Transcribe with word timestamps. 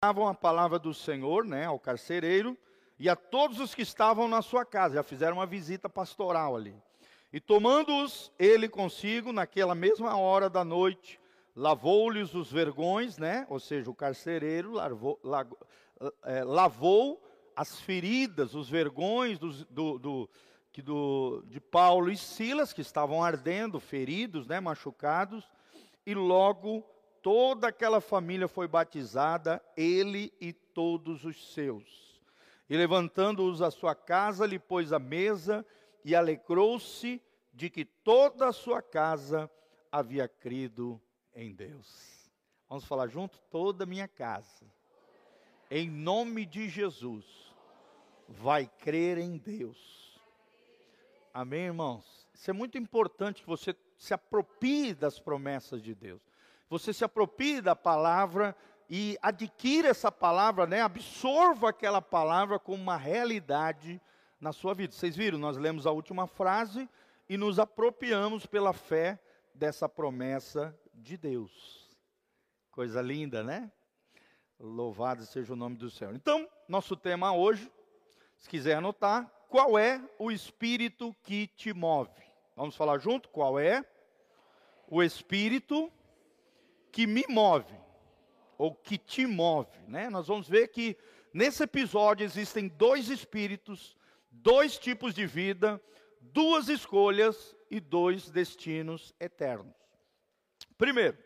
davam 0.00 0.28
a 0.28 0.34
palavra 0.34 0.78
do 0.78 0.94
Senhor, 0.94 1.44
né, 1.44 1.64
ao 1.64 1.76
carcereiro 1.76 2.56
e 3.00 3.08
a 3.08 3.16
todos 3.16 3.58
os 3.58 3.74
que 3.74 3.82
estavam 3.82 4.28
na 4.28 4.40
sua 4.42 4.64
casa. 4.64 4.94
Já 4.94 5.02
fizeram 5.02 5.38
uma 5.38 5.46
visita 5.46 5.88
pastoral 5.88 6.54
ali. 6.54 6.74
E 7.32 7.40
tomando-os 7.40 8.30
ele 8.38 8.68
consigo 8.68 9.32
naquela 9.32 9.74
mesma 9.74 10.16
hora 10.16 10.48
da 10.48 10.64
noite, 10.64 11.18
lavou-lhes 11.54 12.32
os 12.32 12.50
vergões, 12.50 13.18
né? 13.18 13.44
Ou 13.50 13.58
seja, 13.58 13.90
o 13.90 13.94
carcereiro 13.94 14.70
lavou, 14.70 15.20
é, 16.24 16.44
lavou 16.44 17.20
as 17.56 17.80
feridas, 17.80 18.54
os 18.54 18.70
vergões 18.70 19.36
do, 19.36 19.50
do, 19.64 19.98
do, 19.98 20.30
do, 20.76 21.44
de 21.48 21.60
Paulo 21.60 22.08
e 22.08 22.16
Silas, 22.16 22.72
que 22.72 22.82
estavam 22.82 23.22
ardendo, 23.22 23.80
feridos, 23.80 24.46
né? 24.46 24.60
Machucados, 24.60 25.44
e 26.06 26.14
logo 26.14 26.84
toda 27.22 27.68
aquela 27.68 28.00
família 28.00 28.48
foi 28.48 28.68
batizada, 28.68 29.62
ele 29.76 30.32
e 30.40 30.52
todos 30.52 31.24
os 31.24 31.52
seus. 31.52 32.20
E 32.68 32.76
levantando-os 32.76 33.62
à 33.62 33.70
sua 33.70 33.94
casa, 33.94 34.46
lhe 34.46 34.58
pôs 34.58 34.92
a 34.92 34.98
mesa 34.98 35.64
e 36.04 36.14
alegrou-se 36.14 37.20
de 37.52 37.70
que 37.70 37.84
toda 37.84 38.48
a 38.48 38.52
sua 38.52 38.82
casa 38.82 39.50
havia 39.90 40.28
crido 40.28 41.00
em 41.34 41.54
Deus. 41.54 42.30
Vamos 42.68 42.84
falar 42.84 43.08
junto? 43.08 43.38
Toda 43.50 43.84
a 43.84 43.86
minha 43.86 44.06
casa, 44.06 44.66
em 45.70 45.88
nome 45.88 46.44
de 46.44 46.68
Jesus, 46.68 47.24
vai 48.28 48.66
crer 48.66 49.16
em 49.18 49.38
Deus. 49.38 50.20
Amém, 51.32 51.66
irmãos? 51.66 52.26
Isso 52.34 52.50
é 52.50 52.52
muito 52.52 52.76
importante 52.76 53.42
que 53.42 53.48
você 53.48 53.74
se 53.96 54.12
aproprie 54.12 54.94
das 54.94 55.18
promessas 55.18 55.82
de 55.82 55.94
Deus. 55.94 56.20
Você 56.68 56.92
se 56.92 57.04
aproprie 57.04 57.60
da 57.60 57.74
palavra 57.74 58.54
e 58.90 59.18
adquira 59.22 59.88
essa 59.88 60.10
palavra, 60.10 60.66
né? 60.66 60.82
Absorva 60.82 61.70
aquela 61.70 62.00
palavra 62.00 62.58
como 62.58 62.82
uma 62.82 62.96
realidade 62.96 64.00
na 64.40 64.52
sua 64.52 64.74
vida. 64.74 64.92
Vocês 64.92 65.16
viram, 65.16 65.38
nós 65.38 65.56
lemos 65.56 65.86
a 65.86 65.90
última 65.90 66.26
frase 66.26 66.88
e 67.28 67.36
nos 67.36 67.58
apropriamos 67.58 68.46
pela 68.46 68.72
fé 68.72 69.18
dessa 69.54 69.88
promessa 69.88 70.78
de 70.94 71.16
Deus. 71.16 71.88
Coisa 72.70 73.02
linda, 73.02 73.42
né? 73.42 73.70
Louvado 74.58 75.24
seja 75.24 75.52
o 75.52 75.56
nome 75.56 75.76
do 75.76 75.90
Senhor. 75.90 76.14
Então, 76.14 76.48
nosso 76.68 76.96
tema 76.96 77.34
hoje, 77.34 77.70
se 78.36 78.48
quiser 78.48 78.76
anotar, 78.76 79.30
qual 79.48 79.78
é 79.78 80.02
o 80.18 80.30
espírito 80.30 81.14
que 81.22 81.46
te 81.48 81.72
move? 81.72 82.10
Vamos 82.56 82.76
falar 82.76 82.98
junto? 82.98 83.28
Qual 83.28 83.58
é 83.58 83.84
o 84.88 85.02
espírito 85.02 85.92
que 86.90 87.06
me 87.06 87.24
move? 87.28 87.74
Ou 88.56 88.74
que 88.74 88.98
te 88.98 89.26
move, 89.26 89.78
né? 89.86 90.10
Nós 90.10 90.26
vamos 90.26 90.48
ver 90.48 90.68
que 90.68 90.96
nesse 91.32 91.62
episódio 91.62 92.24
existem 92.24 92.68
dois 92.68 93.08
espíritos 93.08 93.96
dois 94.30 94.78
tipos 94.78 95.14
de 95.14 95.26
vida, 95.26 95.82
duas 96.20 96.68
escolhas 96.68 97.56
e 97.70 97.80
dois 97.80 98.30
destinos 98.30 99.14
eternos. 99.18 99.74
Primeiro, 100.76 101.18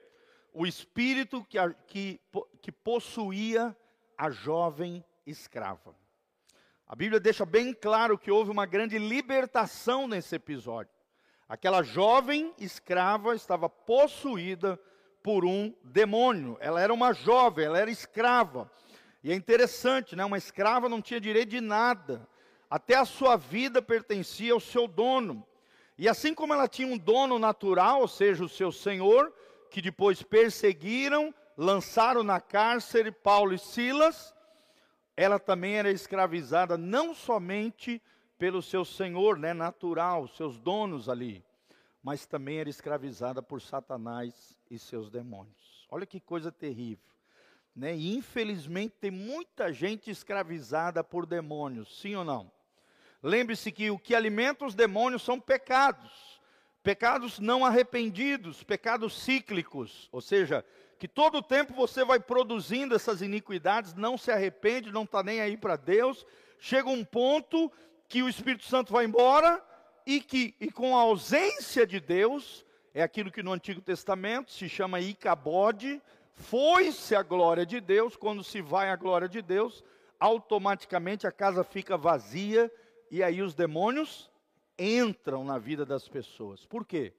o 0.52 0.66
espírito 0.66 1.44
que, 1.44 1.58
que, 1.86 2.20
que 2.60 2.72
possuía 2.72 3.77
a 4.16 4.30
jovem 4.30 5.05
escrava. 5.27 5.94
A 6.86 6.94
Bíblia 6.94 7.20
deixa 7.20 7.46
bem 7.46 7.72
claro 7.72 8.18
que 8.18 8.30
houve 8.30 8.50
uma 8.50 8.66
grande 8.66 8.98
libertação 8.98 10.06
nesse 10.06 10.34
episódio. 10.34 10.92
Aquela 11.48 11.83
jovem 11.83 12.55
escrava 12.58 13.34
estava 13.34 13.68
possuída 13.68 14.78
por 15.22 15.44
um 15.44 15.72
demônio. 15.84 16.56
Ela 16.60 16.80
era 16.80 16.92
uma 16.92 17.12
jovem, 17.12 17.64
ela 17.64 17.78
era 17.78 17.90
escrava. 17.90 18.70
E 19.22 19.30
é 19.30 19.34
interessante, 19.34 20.16
né? 20.16 20.24
Uma 20.24 20.38
escrava 20.38 20.88
não 20.88 21.00
tinha 21.00 21.20
direito 21.20 21.50
de 21.50 21.60
nada. 21.60 22.28
Até 22.68 22.96
a 22.96 23.04
sua 23.04 23.36
vida 23.36 23.80
pertencia 23.80 24.52
ao 24.52 24.60
seu 24.60 24.88
dono. 24.88 25.46
E 25.96 26.08
assim 26.08 26.34
como 26.34 26.52
ela 26.52 26.66
tinha 26.66 26.88
um 26.88 26.98
dono 26.98 27.38
natural, 27.38 28.00
ou 28.00 28.08
seja, 28.08 28.44
o 28.44 28.48
seu 28.48 28.72
senhor, 28.72 29.32
que 29.70 29.80
depois 29.80 30.22
perseguiram, 30.22 31.32
lançaram 31.56 32.22
na 32.22 32.40
cárcere 32.40 33.12
Paulo 33.12 33.55
e 33.55 33.58
Silas, 33.58 34.34
ela 35.16 35.38
também 35.38 35.77
era 35.77 35.90
escravizada 35.90 36.77
não 36.77 37.14
somente 37.14 38.02
pelo 38.38 38.62
seu 38.62 38.84
senhor, 38.84 39.38
né, 39.38 39.52
natural, 39.52 40.27
seus 40.27 40.58
donos 40.58 41.08
ali, 41.08 41.44
mas 42.02 42.27
também 42.27 42.58
era 42.58 42.68
escravizada 42.68 43.40
por 43.40 43.61
Satanás 43.63 44.58
e 44.70 44.79
seus 44.79 45.08
demônios. 45.08 45.86
Olha 45.89 46.05
que 46.05 46.18
coisa 46.18 46.51
terrível. 46.51 47.05
Né? 47.74 47.96
E 47.96 48.14
infelizmente 48.14 48.96
tem 49.01 49.11
muita 49.11 49.73
gente 49.73 50.11
escravizada 50.11 51.05
por 51.05 51.24
demônios, 51.24 52.01
sim 52.01 52.14
ou 52.14 52.24
não? 52.24 52.51
Lembre-se 53.23 53.70
que 53.70 53.91
o 53.91 53.98
que 53.98 54.14
alimenta 54.14 54.64
os 54.67 54.74
demônios 54.74 55.23
são 55.23 55.39
pecados, 55.39 56.41
pecados 56.83 57.39
não 57.39 57.64
arrependidos, 57.64 58.64
pecados 58.64 59.23
cíclicos, 59.23 60.08
ou 60.11 60.20
seja, 60.20 60.64
que 60.98 61.07
todo 61.07 61.39
o 61.39 61.42
tempo 61.42 61.73
você 61.73 62.05
vai 62.05 62.18
produzindo 62.18 62.95
essas 62.95 63.23
iniquidades, 63.23 63.95
não 63.95 64.18
se 64.18 64.33
arrepende, 64.33 64.91
não 64.91 65.05
está 65.05 65.23
nem 65.23 65.41
aí 65.41 65.57
para 65.57 65.77
Deus, 65.77 66.27
chega 66.58 66.89
um 66.89 67.05
ponto 67.05 67.73
que 68.08 68.23
o 68.23 68.29
Espírito 68.29 68.64
Santo 68.64 68.92
vai 68.92 69.05
embora 69.05 69.64
e 70.07 70.20
que 70.20 70.55
e 70.61 70.70
com 70.70 70.96
a 70.96 71.02
ausência 71.02 71.86
de 71.86 72.01
Deus, 72.01 72.64
é 72.95 73.02
aquilo 73.02 73.30
que 73.30 73.42
no 73.42 73.52
Antigo 73.52 73.80
Testamento 73.80 74.51
se 74.51 74.68
chama 74.68 75.01
Icabode, 75.01 76.01
foi-se 76.35 77.14
a 77.14 77.23
glória 77.23 77.64
de 77.64 77.80
Deus, 77.80 78.17
quando 78.17 78.42
se 78.42 78.61
vai 78.61 78.91
a 78.91 78.96
glória 78.96 79.29
de 79.29 79.41
Deus, 79.41 79.85
automaticamente 80.18 81.27
a 81.27 81.33
casa 81.33 81.64
fica 81.64 81.96
vazia 81.96 82.70
e 83.11 83.23
aí 83.23 83.42
os 83.42 83.55
demônios 83.55 84.30
entram 84.79 85.45
na 85.45 85.58
vida 85.58 85.85
das 85.85 86.08
pessoas. 86.08 86.64
Por 86.64 86.86
quê? 86.86 87.12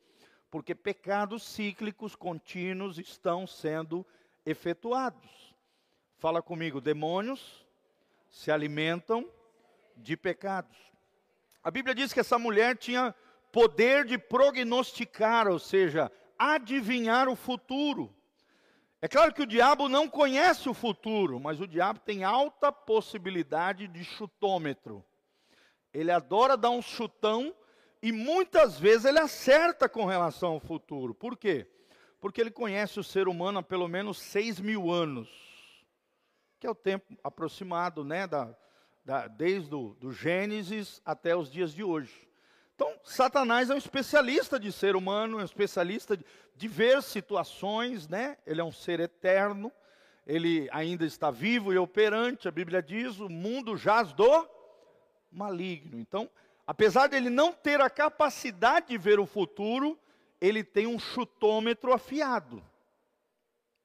Porque 0.50 0.74
pecados 0.74 1.44
cíclicos 1.44 2.16
contínuos 2.16 2.98
estão 2.98 3.46
sendo 3.46 4.06
efetuados. 4.46 5.56
Fala 6.18 6.42
comigo, 6.42 6.80
demônios 6.80 7.66
se 8.30 8.52
alimentam 8.52 9.30
de 9.96 10.18
pecados. 10.18 10.78
A 11.63 11.72
Bíblia 11.72 11.96
diz 11.96 12.12
que 12.12 12.19
essa 12.19 12.38
mulher 12.38 12.78
tinha 12.78 13.16
poder 13.51 14.06
de 14.06 14.18
prognosticar, 14.18 15.47
ou 15.47 15.57
seja, 15.57 16.12
adivinhar 16.38 17.29
o 17.29 17.35
futuro. 17.35 18.13
É 19.01 19.07
claro 19.07 19.34
que 19.34 19.41
o 19.41 19.46
diabo 19.46 19.88
não 19.88 20.09
conhece 20.09 20.68
o 20.68 20.74
futuro, 20.74 21.40
mas 21.40 21.62
o 21.62 21.68
diabo 21.68 22.00
tem 22.00 22.24
alta 22.24 22.72
possibilidade 22.72 23.88
de 23.88 24.03
chutômetro. 24.03 25.06
Ele 25.94 26.12
adora 26.12 26.57
dar 26.57 26.69
um 26.72 26.81
chutão 26.81 27.56
e 28.01 28.12
muitas 28.12 28.78
vezes 28.78 29.06
ele 29.06 29.19
acerta 29.19 29.88
com 29.88 30.06
relação 30.06 30.53
ao 30.53 30.59
futuro. 30.59 31.13
Por 31.13 31.38
quê? 31.38 31.68
Porque 32.19 32.41
ele 32.41 32.51
conhece 32.51 33.00
o 33.00 33.03
ser 33.03 33.28
humano 33.28 33.59
há 33.59 33.63
pelo 33.63 33.88
menos 33.88 34.18
seis 34.18 34.59
mil 34.59 34.91
anos, 34.91 35.30
que 36.59 36.68
é 36.68 36.69
o 36.69 36.75
tempo 36.75 37.18
aproximado, 37.24 38.03
né, 38.03 38.25
da, 38.25 38.53
da, 39.03 39.28
desde 39.28 39.74
o 39.74 39.96
do 40.00 40.12
Gênesis 40.12 41.02
até 41.06 41.36
os 41.36 41.52
dias 41.52 41.74
de 41.74 41.84
hoje. 41.84 42.28
Então, 42.75 42.91
Satanás 43.03 43.69
é 43.69 43.75
um 43.75 43.78
especialista 43.78 44.59
de 44.59 44.72
ser 44.72 44.96
humano, 44.96 45.40
é 45.40 45.44
um 45.44 45.46
especialista 45.46 46.18
de, 46.18 46.25
de 46.56 46.68
ver 46.68 47.03
situações, 47.03 48.08
né? 48.08 48.38
Ele 48.46 48.62
é 48.62 48.63
um 48.63 48.72
ser 48.72 49.00
eterno, 49.00 49.72
ele 50.25 50.68
ainda 50.72 51.06
está 51.06 51.30
vivo 51.30 51.72
e 51.72 51.78
operante. 51.78 52.47
A 52.47 52.52
Bíblia 52.52 52.81
diz: 52.81 53.19
o 53.19 53.30
mundo 53.30 53.78
jaz 53.78 54.12
do 54.13 54.50
maligno. 55.31 56.00
Então, 56.00 56.30
apesar 56.66 57.08
dele 57.08 57.30
não 57.30 57.53
ter 57.53 57.80
a 57.81 57.90
capacidade 57.90 58.88
de 58.88 58.97
ver 58.97 59.19
o 59.19 59.25
futuro, 59.25 60.00
ele 60.42 60.63
tem 60.63 60.88
um 60.88 60.97
chutômetro 60.97 61.94
afiado. 61.94 62.63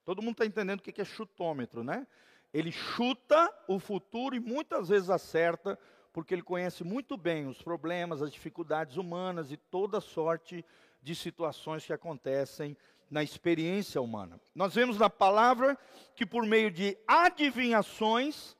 Todo 0.05 0.23
mundo 0.23 0.33
está 0.33 0.47
entendendo 0.47 0.81
o 0.81 0.83
que 0.83 1.01
é 1.01 1.05
chutômetro, 1.05 1.85
né? 1.85 2.07
Ele 2.53 2.73
chuta 2.73 3.53
o 3.67 3.79
futuro 3.79 4.35
e 4.35 4.41
muitas 4.41 4.89
vezes 4.89 5.11
acerta, 5.11 5.79
porque 6.13 6.35
ele 6.35 6.43
conhece 6.43 6.83
muito 6.83 7.17
bem 7.17 7.47
os 7.47 7.63
problemas, 7.63 8.23
as 8.23 8.33
dificuldades 8.33 8.97
humanas 8.97 9.53
e 9.53 9.57
toda 9.57 10.01
sorte 10.01 10.65
de 11.03 11.15
situações 11.15 11.85
que 11.85 11.93
acontecem 11.93 12.77
na 13.11 13.23
experiência 13.23 14.01
humana. 14.01 14.41
Nós 14.55 14.75
vemos 14.75 14.99
na 14.99 15.09
palavra 15.09 15.79
que 16.15 16.27
por 16.27 16.45
meio 16.45 16.71
de 16.71 16.97
adivinhações, 17.07 18.57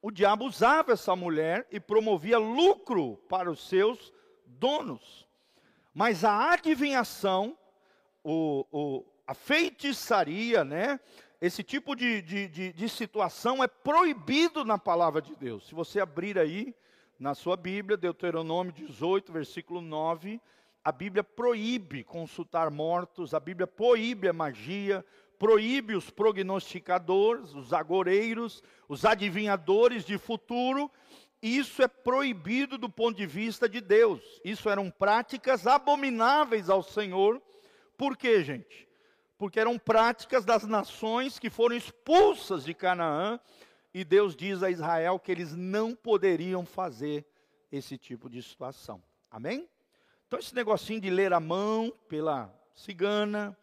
o 0.00 0.10
diabo 0.10 0.44
usava 0.44 0.92
essa 0.92 1.14
mulher 1.16 1.66
e 1.70 1.80
promovia 1.80 2.38
lucro 2.38 3.16
para 3.28 3.50
os 3.50 3.68
seus 3.68 4.12
donos. 4.46 5.26
Mas 5.94 6.24
a 6.24 6.52
adivinhação, 6.52 7.56
o, 8.22 8.64
o, 8.70 9.04
a 9.26 9.34
feitiçaria, 9.34 10.64
né? 10.64 11.00
Esse 11.40 11.62
tipo 11.62 11.94
de, 11.94 12.20
de, 12.20 12.48
de, 12.48 12.72
de 12.72 12.88
situação 12.88 13.62
é 13.62 13.68
proibido 13.68 14.64
na 14.64 14.76
palavra 14.76 15.22
de 15.22 15.36
Deus. 15.36 15.68
Se 15.68 15.74
você 15.74 16.00
abrir 16.00 16.36
aí 16.36 16.74
na 17.16 17.32
sua 17.32 17.56
Bíblia, 17.56 17.96
Deuteronômio 17.96 18.72
18, 18.72 19.32
versículo 19.32 19.80
9, 19.80 20.40
a 20.82 20.90
Bíblia 20.90 21.22
proíbe 21.22 22.02
consultar 22.02 22.72
mortos, 22.72 23.34
a 23.34 23.40
Bíblia 23.40 23.68
proíbe 23.68 24.28
a 24.28 24.32
magia, 24.32 25.04
proíbe 25.38 25.94
os 25.94 26.10
prognosticadores, 26.10 27.54
os 27.54 27.72
agoreiros, 27.72 28.60
os 28.88 29.04
adivinhadores 29.04 30.04
de 30.04 30.18
futuro. 30.18 30.90
Isso 31.40 31.82
é 31.82 31.86
proibido 31.86 32.76
do 32.76 32.88
ponto 32.88 33.16
de 33.16 33.26
vista 33.26 33.68
de 33.68 33.80
Deus. 33.80 34.40
Isso 34.44 34.68
eram 34.68 34.90
práticas 34.90 35.68
abomináveis 35.68 36.68
ao 36.68 36.82
Senhor. 36.82 37.40
Por 37.96 38.16
quê, 38.16 38.42
gente? 38.42 38.87
Porque 39.38 39.60
eram 39.60 39.78
práticas 39.78 40.44
das 40.44 40.64
nações 40.64 41.38
que 41.38 41.48
foram 41.48 41.76
expulsas 41.76 42.64
de 42.64 42.74
Canaã, 42.74 43.38
e 43.94 44.04
Deus 44.04 44.36
diz 44.36 44.62
a 44.62 44.70
Israel 44.70 45.18
que 45.18 45.32
eles 45.32 45.54
não 45.54 45.94
poderiam 45.94 46.66
fazer 46.66 47.24
esse 47.72 47.96
tipo 47.96 48.28
de 48.28 48.42
situação. 48.42 49.02
Amém? 49.30 49.68
Então, 50.26 50.38
esse 50.38 50.54
negocinho 50.54 51.00
de 51.00 51.08
ler 51.08 51.32
a 51.32 51.40
mão 51.40 51.92
pela 52.08 52.52
cigana, 52.74 53.56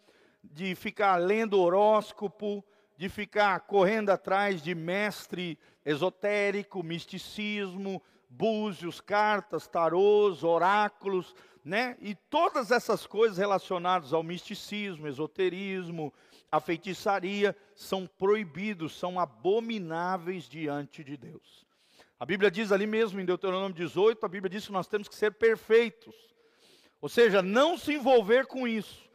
de 0.43 0.73
ficar 0.75 1.17
lendo 1.17 1.59
horóscopo, 1.59 2.63
de 2.97 3.09
ficar 3.09 3.59
correndo 3.61 4.09
atrás 4.09 4.61
de 4.61 4.73
mestre 4.73 5.59
esotérico, 5.83 6.81
misticismo, 6.81 8.01
búzios, 8.29 9.01
cartas, 9.01 9.67
tarôs, 9.67 10.43
oráculos, 10.43 11.35
né? 11.65 11.97
E 11.99 12.13
todas 12.13 12.69
essas 12.69 13.07
coisas 13.07 13.39
relacionadas 13.39 14.13
ao 14.13 14.21
misticismo, 14.21 15.07
esoterismo, 15.07 16.13
a 16.51 16.59
feitiçaria 16.59 17.57
são 17.75 18.05
proibidos, 18.05 18.97
são 18.97 19.19
abomináveis 19.19 20.47
diante 20.47 21.03
de 21.03 21.17
Deus. 21.17 21.65
A 22.19 22.25
Bíblia 22.25 22.51
diz 22.51 22.71
ali 22.71 22.85
mesmo 22.85 23.19
em 23.19 23.25
Deuteronômio 23.25 23.75
18, 23.75 24.23
a 24.23 24.29
Bíblia 24.29 24.49
diz 24.49 24.67
que 24.67 24.71
nós 24.71 24.87
temos 24.87 25.07
que 25.07 25.15
ser 25.15 25.31
perfeitos. 25.31 26.15
Ou 27.01 27.09
seja, 27.09 27.41
não 27.41 27.77
se 27.77 27.93
envolver 27.93 28.45
com 28.45 28.67
isso 28.67 29.09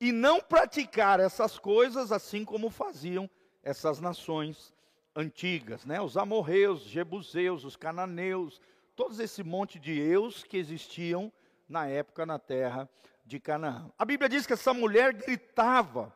e 0.00 0.10
não 0.10 0.40
praticar 0.40 1.20
essas 1.20 1.58
coisas 1.58 2.10
assim 2.10 2.44
como 2.46 2.70
faziam 2.70 3.28
essas 3.62 4.00
nações 4.00 4.72
antigas, 5.14 5.84
né? 5.84 6.00
Os 6.00 6.16
amorreus, 6.16 6.82
jebuseus, 6.82 7.64
os 7.64 7.76
cananeus, 7.76 8.60
todos 8.96 9.20
esse 9.20 9.42
monte 9.42 9.78
de 9.78 9.98
eus 9.98 10.42
que 10.42 10.56
existiam 10.56 11.30
na 11.70 11.86
época 11.86 12.26
na 12.26 12.38
terra 12.38 12.90
de 13.24 13.38
Canaã. 13.38 13.90
A 13.96 14.04
Bíblia 14.04 14.28
diz 14.28 14.46
que 14.46 14.52
essa 14.52 14.74
mulher 14.74 15.14
gritava. 15.14 16.14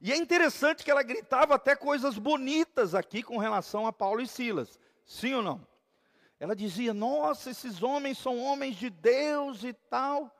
E 0.00 0.10
é 0.12 0.16
interessante 0.16 0.82
que 0.82 0.90
ela 0.90 1.02
gritava 1.02 1.54
até 1.54 1.76
coisas 1.76 2.18
bonitas 2.18 2.94
aqui 2.94 3.22
com 3.22 3.38
relação 3.38 3.86
a 3.86 3.92
Paulo 3.92 4.20
e 4.20 4.26
Silas. 4.26 4.80
Sim 5.04 5.34
ou 5.34 5.42
não? 5.42 5.66
Ela 6.40 6.56
dizia: 6.56 6.92
"Nossa, 6.92 7.50
esses 7.50 7.82
homens 7.82 8.18
são 8.18 8.38
homens 8.38 8.76
de 8.76 8.90
Deus 8.90 9.62
e 9.62 9.72
tal" 9.72 10.34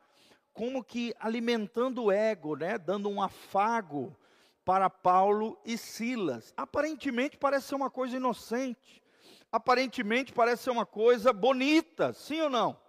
como 0.55 0.85
que 0.85 1.13
alimentando 1.19 2.05
o 2.05 2.13
ego, 2.13 2.55
né, 2.55 2.79
dando 2.79 3.11
um 3.11 3.21
afago 3.21 4.17
para 4.65 4.89
Paulo 4.89 5.59
e 5.65 5.77
Silas. 5.77 6.55
Aparentemente 6.57 7.37
parece 7.37 7.67
ser 7.67 7.75
uma 7.75 7.91
coisa 7.91 8.17
inocente, 8.17 9.03
aparentemente 9.51 10.33
parece 10.33 10.63
ser 10.63 10.71
uma 10.71 10.87
coisa 10.87 11.33
bonita, 11.33 12.13
sim 12.13 12.41
ou 12.41 12.49
não? 12.49 12.84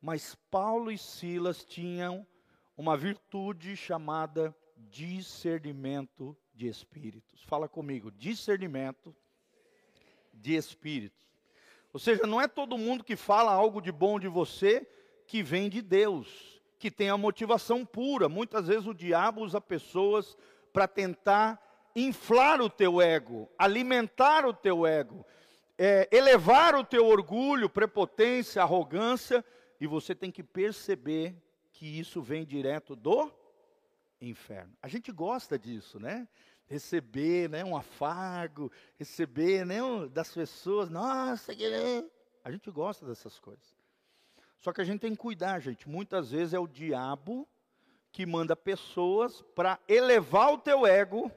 Mas 0.00 0.34
Paulo 0.50 0.90
e 0.90 0.98
Silas 0.98 1.64
tinham 1.64 2.26
uma 2.76 2.96
virtude 2.96 3.76
chamada 3.76 4.54
discernimento 4.76 6.36
de 6.54 6.66
espíritos. 6.66 7.42
Fala 7.44 7.68
comigo, 7.68 8.10
discernimento 8.10 9.14
de 10.32 10.54
espíritos. 10.54 11.26
Ou 11.92 12.00
seja, 12.00 12.26
não 12.26 12.40
é 12.40 12.48
todo 12.48 12.78
mundo 12.78 13.04
que 13.04 13.16
fala 13.16 13.52
algo 13.52 13.80
de 13.80 13.92
bom 13.92 14.18
de 14.18 14.28
você 14.28 14.86
que 15.26 15.42
vem 15.42 15.68
de 15.68 15.82
Deus 15.82 16.50
que 16.80 16.90
tem 16.90 17.10
a 17.10 17.16
motivação 17.16 17.84
pura. 17.84 18.26
Muitas 18.26 18.66
vezes 18.66 18.86
o 18.86 18.94
diabo 18.94 19.42
usa 19.42 19.60
pessoas 19.60 20.36
para 20.72 20.88
tentar 20.88 21.60
inflar 21.94 22.60
o 22.62 22.70
teu 22.70 23.02
ego, 23.02 23.48
alimentar 23.58 24.46
o 24.46 24.54
teu 24.54 24.86
ego, 24.86 25.24
é, 25.76 26.08
elevar 26.10 26.74
o 26.74 26.82
teu 26.82 27.06
orgulho, 27.06 27.68
prepotência, 27.68 28.62
arrogância, 28.62 29.44
e 29.80 29.86
você 29.86 30.14
tem 30.14 30.30
que 30.30 30.42
perceber 30.42 31.34
que 31.72 31.86
isso 31.86 32.20
vem 32.20 32.44
direto 32.44 32.94
do 32.94 33.32
inferno. 34.20 34.76
A 34.82 34.88
gente 34.88 35.10
gosta 35.10 35.58
disso, 35.58 35.98
né? 35.98 36.28
Receber 36.66 37.48
né, 37.48 37.64
um 37.64 37.76
afago, 37.76 38.70
receber 38.96 39.64
né, 39.64 39.80
das 40.12 40.32
pessoas, 40.32 40.90
nossa, 40.90 41.52
a 42.44 42.50
gente 42.50 42.70
gosta 42.70 43.06
dessas 43.06 43.40
coisas. 43.40 43.74
Só 44.60 44.72
que 44.72 44.80
a 44.80 44.84
gente 44.84 45.00
tem 45.00 45.12
que 45.12 45.16
cuidar, 45.16 45.58
gente. 45.60 45.88
Muitas 45.88 46.30
vezes 46.30 46.52
é 46.52 46.58
o 46.58 46.68
diabo 46.68 47.48
que 48.12 48.26
manda 48.26 48.54
pessoas 48.54 49.42
para 49.54 49.80
elevar 49.88 50.52
o 50.52 50.58
teu 50.58 50.86
ego 50.86 51.30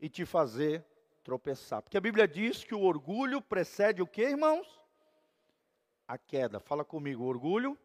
e 0.00 0.08
te 0.08 0.26
fazer 0.26 0.84
tropeçar. 1.22 1.80
Porque 1.82 1.96
a 1.96 2.00
Bíblia 2.00 2.28
diz 2.28 2.62
que 2.62 2.74
o 2.74 2.82
orgulho 2.82 3.40
precede 3.40 4.02
o 4.02 4.06
que, 4.06 4.22
irmãos? 4.22 4.83
A 6.14 6.18
queda. 6.18 6.60
Fala 6.60 6.84
comigo, 6.84 7.24
orgulho 7.24 7.76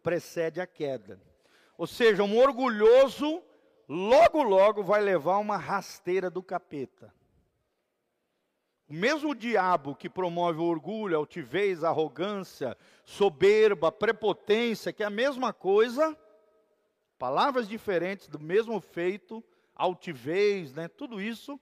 precede 0.00 0.60
a 0.60 0.66
queda. 0.66 1.20
Ou 1.76 1.88
seja, 1.88 2.22
um 2.22 2.38
orgulhoso 2.38 3.42
logo 3.88 4.44
logo 4.44 4.84
vai 4.84 5.00
levar 5.00 5.38
uma 5.38 5.56
rasteira 5.56 6.30
do 6.30 6.40
capeta. 6.40 7.12
O 8.88 8.94
mesmo 8.94 9.34
diabo 9.34 9.96
que 9.96 10.08
promove 10.08 10.60
o 10.60 10.64
orgulho, 10.66 11.16
altivez, 11.16 11.82
arrogância, 11.82 12.78
soberba, 13.04 13.90
prepotência, 13.90 14.92
que 14.92 15.02
é 15.02 15.06
a 15.06 15.10
mesma 15.10 15.52
coisa, 15.52 16.16
palavras 17.18 17.66
diferentes 17.66 18.28
do 18.28 18.38
mesmo 18.38 18.80
feito, 18.80 19.42
altivez, 19.74 20.74
né, 20.74 20.86
tudo 20.86 21.20
isso. 21.20 21.58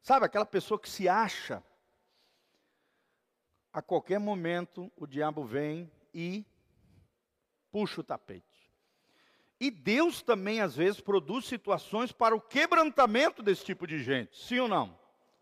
Sabe 0.00 0.24
aquela 0.24 0.46
pessoa 0.46 0.80
que 0.80 0.88
se 0.88 1.10
acha? 1.10 1.62
A 3.74 3.82
qualquer 3.82 4.20
momento 4.20 4.88
o 4.96 5.04
diabo 5.04 5.44
vem 5.44 5.90
e 6.14 6.46
puxa 7.72 8.00
o 8.00 8.04
tapete. 8.04 8.70
E 9.58 9.68
Deus 9.68 10.22
também 10.22 10.60
às 10.60 10.76
vezes 10.76 11.00
produz 11.00 11.46
situações 11.46 12.12
para 12.12 12.36
o 12.36 12.40
quebrantamento 12.40 13.42
desse 13.42 13.64
tipo 13.64 13.84
de 13.84 14.00
gente, 14.00 14.36
sim 14.36 14.60
ou 14.60 14.68
não? 14.68 14.96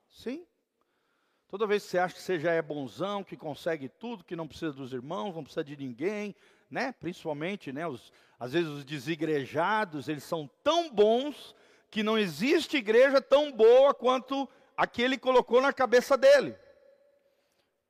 Sim. 0.09 0.47
Toda 1.47 1.67
vez 1.67 1.85
que 1.85 1.91
você 1.91 1.99
acha 1.99 2.15
que 2.15 2.23
você 2.23 2.41
já 2.41 2.53
é 2.53 2.63
bonzão, 2.63 3.23
que 3.23 3.37
consegue 3.37 3.87
tudo, 3.87 4.25
que 4.25 4.35
não 4.35 4.49
precisa 4.49 4.73
dos 4.73 4.95
irmãos, 4.95 5.37
não 5.37 5.45
precisa 5.45 5.63
de 5.63 5.77
ninguém, 5.77 6.35
né? 6.71 6.93
Principalmente, 6.93 7.71
né? 7.71 7.87
Os, 7.87 8.11
às 8.41 8.55
vezes 8.55 8.71
os 8.71 8.83
desigrejados, 8.83 10.09
eles 10.09 10.25
são 10.25 10.49
tão 10.65 10.91
bons 10.91 11.55
que 11.91 12.03
não 12.03 12.19
existe 12.19 12.79
igreja 12.79 13.21
tão 13.21 13.53
boa 13.53 13.93
quanto 13.93 14.49
a 14.75 14.87
que 14.87 15.03
ele 15.03 15.19
colocou 15.19 15.61
na 15.61 15.75
cabeça 15.75 16.17
dele. 16.17 16.57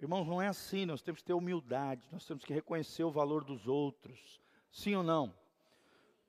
Irmãos, 0.02 0.26
não 0.26 0.42
é 0.42 0.49
assim, 0.49 0.85
nós 0.85 1.00
temos 1.00 1.21
que 1.21 1.26
ter 1.26 1.32
humildade, 1.32 2.09
nós 2.11 2.26
temos 2.26 2.44
que 2.44 2.52
reconhecer 2.52 3.04
o 3.04 3.11
valor 3.12 3.44
dos 3.44 3.68
outros, 3.68 4.40
sim 4.68 4.97
ou 4.97 5.02
não? 5.04 5.32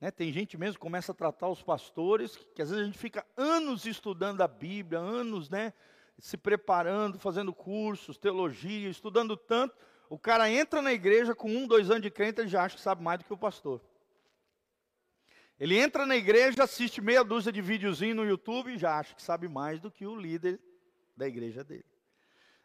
Né, 0.00 0.12
tem 0.12 0.32
gente 0.32 0.56
mesmo 0.56 0.74
que 0.74 0.80
começa 0.80 1.10
a 1.10 1.14
tratar 1.14 1.48
os 1.48 1.60
pastores, 1.60 2.36
que, 2.36 2.44
que 2.44 2.62
às 2.62 2.70
vezes 2.70 2.84
a 2.84 2.86
gente 2.86 2.96
fica 2.96 3.26
anos 3.36 3.84
estudando 3.84 4.42
a 4.42 4.46
Bíblia, 4.46 5.00
anos, 5.00 5.50
né, 5.50 5.72
se 6.20 6.36
preparando, 6.36 7.18
fazendo 7.18 7.52
cursos, 7.52 8.16
teologia, 8.16 8.88
estudando 8.88 9.36
tanto. 9.36 9.74
O 10.08 10.20
cara 10.20 10.48
entra 10.48 10.80
na 10.80 10.92
igreja 10.92 11.34
com 11.34 11.50
um, 11.50 11.66
dois 11.66 11.90
anos 11.90 12.02
de 12.02 12.12
crente, 12.12 12.42
ele 12.42 12.48
já 12.48 12.62
acha 12.62 12.76
que 12.76 12.80
sabe 12.80 13.02
mais 13.02 13.18
do 13.18 13.24
que 13.24 13.32
o 13.32 13.36
pastor. 13.36 13.80
Ele 15.58 15.76
entra 15.76 16.06
na 16.06 16.14
igreja, 16.14 16.62
assiste 16.62 17.00
meia 17.00 17.24
dúzia 17.24 17.50
de 17.50 17.60
videozinho 17.60 18.14
no 18.14 18.24
YouTube 18.24 18.72
e 18.72 18.78
já 18.78 19.00
acha 19.00 19.16
que 19.16 19.22
sabe 19.22 19.48
mais 19.48 19.80
do 19.80 19.90
que 19.90 20.06
o 20.06 20.14
líder 20.14 20.60
da 21.16 21.26
igreja 21.26 21.64
dele. 21.64 21.93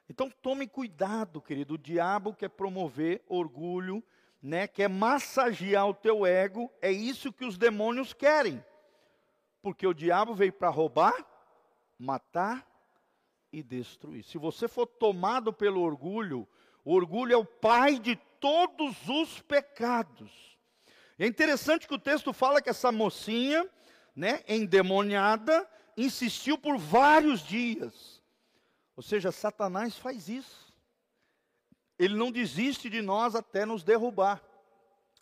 Então 0.09 0.29
tome 0.29 0.67
cuidado, 0.67 1.39
querido. 1.39 1.75
O 1.75 1.77
diabo 1.77 2.33
quer 2.33 2.49
promover 2.49 3.23
orgulho, 3.27 4.03
né? 4.41 4.67
Quer 4.67 4.89
massagear 4.89 5.87
o 5.87 5.93
teu 5.93 6.25
ego. 6.25 6.71
É 6.81 6.91
isso 6.91 7.31
que 7.31 7.45
os 7.45 7.57
demônios 7.57 8.11
querem. 8.11 8.63
Porque 9.61 9.85
o 9.85 9.93
diabo 9.93 10.33
veio 10.33 10.51
para 10.51 10.69
roubar, 10.69 11.13
matar 11.97 12.67
e 13.53 13.61
destruir. 13.61 14.23
Se 14.23 14.37
você 14.39 14.67
for 14.67 14.87
tomado 14.87 15.53
pelo 15.53 15.81
orgulho, 15.81 16.47
o 16.83 16.93
orgulho 16.93 17.33
é 17.33 17.37
o 17.37 17.45
pai 17.45 17.99
de 17.99 18.15
todos 18.39 19.07
os 19.07 19.39
pecados. 19.41 20.57
É 21.19 21.27
interessante 21.27 21.87
que 21.87 21.93
o 21.93 21.99
texto 21.99 22.33
fala 22.33 22.61
que 22.61 22.69
essa 22.69 22.91
mocinha, 22.91 23.69
né, 24.15 24.41
endemoniada, 24.47 25.69
insistiu 25.97 26.57
por 26.57 26.77
vários 26.77 27.41
dias. 27.41 28.18
Ou 28.99 29.01
seja, 29.01 29.31
Satanás 29.31 29.97
faz 29.97 30.27
isso. 30.27 30.73
Ele 31.97 32.17
não 32.17 32.29
desiste 32.29 32.89
de 32.89 33.01
nós 33.01 33.33
até 33.33 33.65
nos 33.65 33.81
derrubar, 33.81 34.43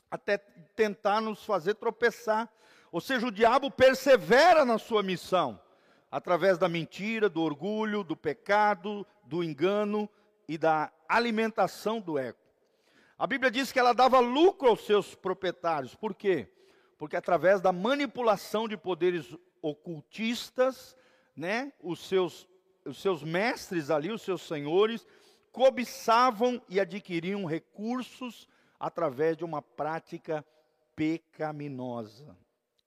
até 0.09 0.39
tentar 0.75 1.21
nos 1.21 1.43
fazer 1.43 1.75
tropeçar. 1.75 2.51
Ou 2.91 2.99
seja, 2.99 3.27
o 3.27 3.31
diabo 3.31 3.69
persevera 3.69 4.65
na 4.65 4.79
sua 4.79 5.03
missão 5.03 5.61
através 6.09 6.57
da 6.57 6.67
mentira, 6.67 7.29
do 7.29 7.43
orgulho, 7.43 8.03
do 8.03 8.17
pecado, 8.17 9.05
do 9.23 9.43
engano 9.43 10.09
e 10.47 10.57
da 10.57 10.91
alimentação 11.07 12.01
do 12.01 12.17
ego. 12.17 12.39
A 13.15 13.27
Bíblia 13.27 13.51
diz 13.51 13.71
que 13.71 13.77
ela 13.77 13.93
dava 13.93 14.19
lucro 14.19 14.69
aos 14.69 14.87
seus 14.87 15.13
proprietários. 15.13 15.93
Por 15.93 16.15
quê? 16.15 16.51
Porque 16.97 17.15
através 17.15 17.61
da 17.61 17.71
manipulação 17.71 18.67
de 18.67 18.75
poderes 18.75 19.37
ocultistas, 19.61 20.97
né, 21.35 21.71
os 21.79 21.99
seus, 22.07 22.47
os 22.87 23.01
seus 23.01 23.23
mestres 23.23 23.89
ali, 23.89 24.11
os 24.11 24.21
seus 24.21 24.41
senhores, 24.41 25.05
cobiçavam 25.51 26.61
e 26.69 26.79
adquiriam 26.79 27.45
recursos 27.45 28.47
através 28.79 29.35
de 29.35 29.43
uma 29.43 29.61
prática 29.61 30.45
pecaminosa. 30.95 32.37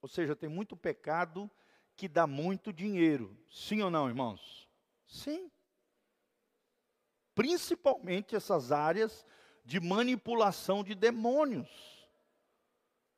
Ou 0.01 0.07
seja, 0.07 0.35
tem 0.35 0.49
muito 0.49 0.75
pecado 0.75 1.49
que 1.95 2.07
dá 2.07 2.25
muito 2.25 2.73
dinheiro. 2.73 3.37
Sim 3.49 3.81
ou 3.81 3.91
não, 3.91 4.07
irmãos? 4.07 4.67
Sim. 5.05 5.51
Principalmente 7.35 8.35
essas 8.35 8.71
áreas 8.71 9.25
de 9.63 9.79
manipulação 9.79 10.83
de 10.83 10.95
demônios. 10.95 11.69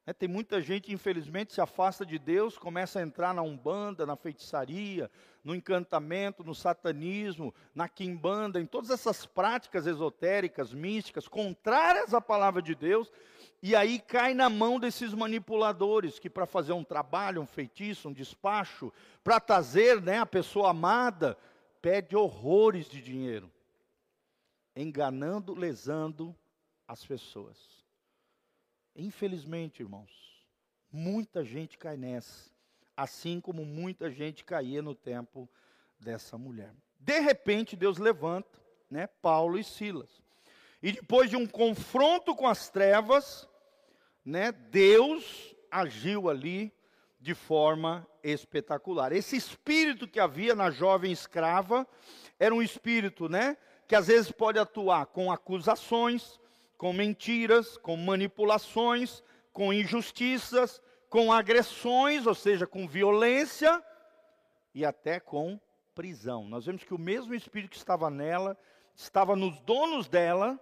É, 0.05 0.12
tem 0.12 0.27
muita 0.27 0.60
gente, 0.60 0.91
infelizmente, 0.91 1.53
se 1.53 1.62
afasta 1.62 2.05
de 2.05 2.19
Deus, 2.19 2.57
começa 2.57 3.00
a 3.00 3.01
entrar 3.01 3.33
na 3.33 3.41
umbanda, 3.41 4.05
na 4.05 4.17
feitiçaria, 4.17 5.10
no 5.41 5.55
encantamento, 5.55 6.43
no 6.43 6.53
satanismo, 6.53 7.53
na 7.74 7.88
quimbanda, 7.88 8.60
em 8.60 8.65
todas 8.65 8.89
essas 8.89 9.25
práticas 9.25 9.88
esotéricas, 9.88 10.74
místicas, 10.74 11.25
contrárias 11.25 12.13
à 12.13 12.19
palavra 12.19 12.62
de 12.62 12.75
Deus, 12.75 13.10
e 13.62 13.77
aí 13.77 13.98
cai 13.98 14.33
na 14.33 14.50
mão 14.50 14.77
desses 14.77 15.13
manipuladores 15.13 16.19
que, 16.19 16.29
para 16.29 16.45
fazer 16.45 16.74
um 16.74 16.83
trabalho, 16.83 17.41
um 17.41 17.48
feitiço, 17.48 18.10
um 18.10 18.13
despacho, 18.13 18.91
para 19.24 19.39
trazer 19.39 20.01
né, 20.01 20.19
a 20.19 20.25
pessoa 20.25 20.72
amada, 20.72 21.38
pede 21.81 22.13
horrores 22.13 22.89
de 22.89 23.01
dinheiro, 23.01 23.50
enganando, 24.75 25.53
lesando 25.53 26.36
as 26.86 27.05
pessoas. 27.05 27.82
Infelizmente, 28.95 29.81
irmãos, 29.81 30.12
muita 30.91 31.43
gente 31.43 31.77
cai 31.77 31.97
nessa, 31.97 32.51
assim 32.95 33.41
como 33.41 33.65
muita 33.65 34.12
gente 34.12 34.43
caía 34.43 34.81
no 34.81 34.93
tempo 34.93 35.50
dessa 36.00 36.38
mulher. 36.38 36.73
De 37.00 37.19
repente, 37.19 37.75
Deus 37.75 37.97
levanta, 37.97 38.62
né, 38.89 39.07
Paulo 39.07 39.57
e 39.57 39.63
Silas. 39.63 40.21
E 40.81 40.91
depois 40.91 41.29
de 41.29 41.35
um 41.35 41.47
confronto 41.47 42.35
com 42.35 42.47
as 42.47 42.69
trevas, 42.69 43.47
né, 44.23 44.51
Deus 44.51 45.55
agiu 45.71 46.29
ali 46.29 46.71
de 47.19 47.33
forma 47.33 48.07
espetacular. 48.21 49.12
Esse 49.12 49.35
espírito 49.35 50.07
que 50.07 50.19
havia 50.19 50.53
na 50.53 50.69
jovem 50.69 51.12
escrava 51.12 51.88
era 52.38 52.53
um 52.53 52.62
espírito, 52.62 53.27
né, 53.27 53.57
que 53.88 53.95
às 53.95 54.07
vezes 54.07 54.31
pode 54.31 54.59
atuar 54.59 55.07
com 55.07 55.31
acusações, 55.31 56.39
com 56.83 56.91
mentiras, 56.91 57.77
com 57.77 57.95
manipulações, 57.95 59.23
com 59.53 59.71
injustiças, 59.71 60.81
com 61.09 61.31
agressões, 61.31 62.27
ou 62.27 62.35
seja, 62.35 62.67
com 62.67 62.85
violência 62.85 63.81
e 64.75 64.83
até 64.83 65.17
com 65.17 65.57
prisão. 65.95 66.43
Nós 66.45 66.65
vemos 66.65 66.83
que 66.83 66.93
o 66.93 66.99
mesmo 66.99 67.33
espírito 67.33 67.71
que 67.71 67.77
estava 67.77 68.09
nela 68.09 68.57
estava 68.93 69.33
nos 69.33 69.61
donos 69.61 70.09
dela, 70.09 70.59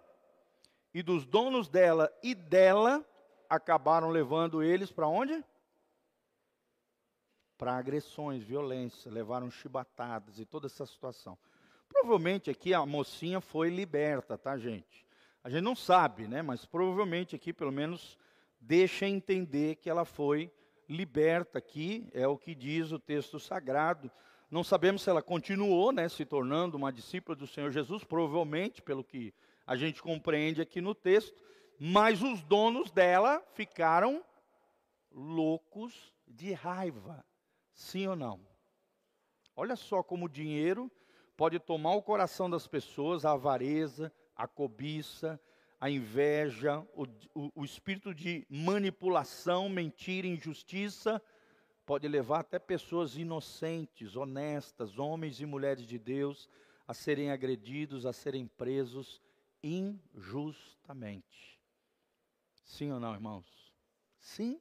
e 0.93 1.01
dos 1.01 1.25
donos 1.25 1.67
dela 1.67 2.13
e 2.21 2.35
dela 2.35 3.03
acabaram 3.49 4.09
levando 4.09 4.61
eles 4.61 4.91
para 4.91 5.07
onde? 5.07 5.43
Para 7.57 7.75
agressões, 7.75 8.43
violência, 8.43 9.09
levaram 9.09 9.49
chibatadas 9.49 10.37
e 10.37 10.45
toda 10.45 10.67
essa 10.67 10.85
situação. 10.85 11.35
Provavelmente 11.89 12.51
aqui 12.51 12.75
a 12.75 12.85
mocinha 12.85 13.41
foi 13.41 13.71
liberta, 13.71 14.37
tá, 14.37 14.55
gente? 14.55 15.09
A 15.43 15.49
gente 15.49 15.63
não 15.63 15.75
sabe, 15.75 16.27
né? 16.27 16.41
Mas 16.41 16.65
provavelmente 16.65 17.35
aqui, 17.35 17.51
pelo 17.51 17.71
menos, 17.71 18.17
deixa 18.59 19.07
entender 19.07 19.75
que 19.75 19.89
ela 19.89 20.05
foi 20.05 20.51
liberta 20.87 21.57
aqui, 21.57 22.07
é 22.13 22.27
o 22.27 22.37
que 22.37 22.53
diz 22.53 22.91
o 22.91 22.99
texto 22.99 23.39
sagrado. 23.39 24.11
Não 24.49 24.63
sabemos 24.63 25.01
se 25.01 25.09
ela 25.09 25.21
continuou, 25.21 25.91
né, 25.93 26.09
se 26.09 26.25
tornando 26.25 26.75
uma 26.75 26.91
discípula 26.91 27.35
do 27.35 27.47
Senhor 27.47 27.71
Jesus, 27.71 28.03
provavelmente, 28.03 28.81
pelo 28.81 29.03
que 29.03 29.33
a 29.65 29.77
gente 29.77 30.01
compreende 30.01 30.61
aqui 30.61 30.81
no 30.81 30.93
texto, 30.93 31.41
mas 31.79 32.21
os 32.21 32.41
donos 32.43 32.91
dela 32.91 33.41
ficaram 33.53 34.23
loucos 35.09 36.13
de 36.27 36.51
raiva. 36.51 37.25
Sim 37.73 38.07
ou 38.07 38.15
não? 38.15 38.41
Olha 39.55 39.75
só 39.75 40.03
como 40.03 40.25
o 40.25 40.29
dinheiro 40.29 40.91
pode 41.37 41.57
tomar 41.57 41.93
o 41.93 42.03
coração 42.03 42.49
das 42.49 42.67
pessoas, 42.67 43.25
a 43.25 43.31
avareza, 43.31 44.11
a 44.41 44.47
cobiça, 44.47 45.39
a 45.79 45.87
inveja, 45.87 46.79
o, 46.95 47.03
o, 47.35 47.51
o 47.61 47.63
espírito 47.63 48.13
de 48.13 48.43
manipulação, 48.49 49.69
mentira, 49.69 50.25
injustiça, 50.25 51.21
pode 51.85 52.07
levar 52.07 52.39
até 52.39 52.57
pessoas 52.57 53.17
inocentes, 53.17 54.15
honestas, 54.15 54.97
homens 54.97 55.39
e 55.39 55.45
mulheres 55.45 55.85
de 55.85 55.99
Deus, 55.99 56.49
a 56.87 56.93
serem 56.93 57.29
agredidos, 57.29 58.07
a 58.07 58.13
serem 58.13 58.47
presos 58.47 59.21
injustamente. 59.63 61.61
Sim 62.63 62.91
ou 62.93 62.99
não, 62.99 63.13
irmãos? 63.13 63.45
Sim. 64.19 64.59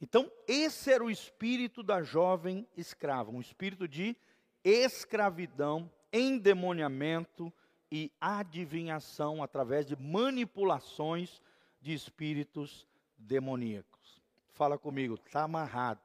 Então, 0.00 0.30
esse 0.46 0.92
era 0.92 1.02
o 1.02 1.10
espírito 1.10 1.82
da 1.82 2.02
jovem 2.02 2.68
escrava, 2.76 3.32
um 3.32 3.40
espírito 3.40 3.88
de 3.88 4.16
escravidão, 4.62 5.90
endemoniamento, 6.12 7.52
e 7.90 8.12
adivinhação 8.20 9.42
através 9.42 9.86
de 9.86 9.96
manipulações 9.96 11.42
de 11.80 11.92
espíritos 11.92 12.86
demoníacos. 13.18 14.20
Fala 14.52 14.78
comigo, 14.78 15.14
está 15.14 15.42
amarrado. 15.42 16.00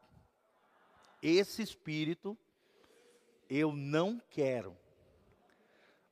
Esse 1.21 1.61
espírito 1.61 2.37
eu 3.49 3.73
não 3.73 4.19
quero. 4.29 4.75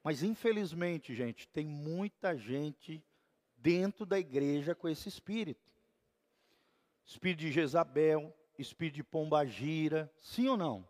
Mas 0.04 0.22
infelizmente, 0.22 1.16
gente, 1.16 1.48
tem 1.48 1.66
muita 1.66 2.38
gente 2.38 3.04
dentro 3.58 4.06
da 4.06 4.20
igreja 4.20 4.76
com 4.76 4.90
esse 4.90 5.08
espírito. 5.08 5.72
Espírito 7.06 7.40
de 7.40 7.52
Jezabel, 7.52 8.36
espírito 8.58 8.96
de 8.96 9.04
Pombagira, 9.04 10.12
sim 10.22 10.48
ou 10.48 10.58
não? 10.58 10.88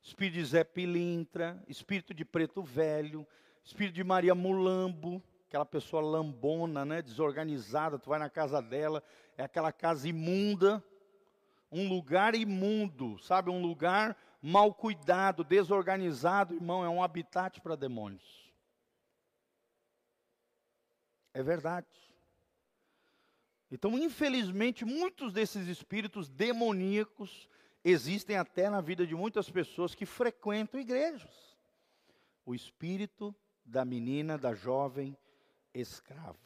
Espírito 0.00 0.34
de 0.34 0.44
Zé 0.44 0.64
Pilintra, 0.64 1.62
espírito 1.66 2.14
de 2.14 2.24
Preto 2.24 2.62
Velho, 2.62 3.26
Espírito 3.68 3.96
de 3.96 4.02
Maria 4.02 4.34
Mulambo, 4.34 5.22
aquela 5.46 5.66
pessoa 5.66 6.00
lambona, 6.00 6.86
né, 6.86 7.02
desorganizada, 7.02 7.98
tu 7.98 8.08
vai 8.08 8.18
na 8.18 8.30
casa 8.30 8.62
dela, 8.62 9.04
é 9.36 9.42
aquela 9.42 9.70
casa 9.70 10.08
imunda, 10.08 10.82
um 11.70 11.86
lugar 11.86 12.34
imundo, 12.34 13.18
sabe, 13.18 13.50
um 13.50 13.60
lugar 13.60 14.16
mal 14.40 14.72
cuidado, 14.72 15.44
desorganizado, 15.44 16.54
irmão, 16.54 16.82
é 16.82 16.88
um 16.88 17.02
habitat 17.02 17.60
para 17.60 17.76
demônios. 17.76 18.50
É 21.34 21.42
verdade. 21.42 21.86
Então, 23.70 23.98
infelizmente, 23.98 24.86
muitos 24.86 25.30
desses 25.30 25.68
espíritos 25.68 26.26
demoníacos 26.26 27.46
existem 27.84 28.38
até 28.38 28.70
na 28.70 28.80
vida 28.80 29.06
de 29.06 29.14
muitas 29.14 29.50
pessoas 29.50 29.94
que 29.94 30.06
frequentam 30.06 30.80
igrejas. 30.80 31.54
O 32.46 32.54
espírito 32.54 33.36
da 33.68 33.84
menina, 33.84 34.38
da 34.38 34.54
jovem 34.54 35.16
escrava. 35.74 36.38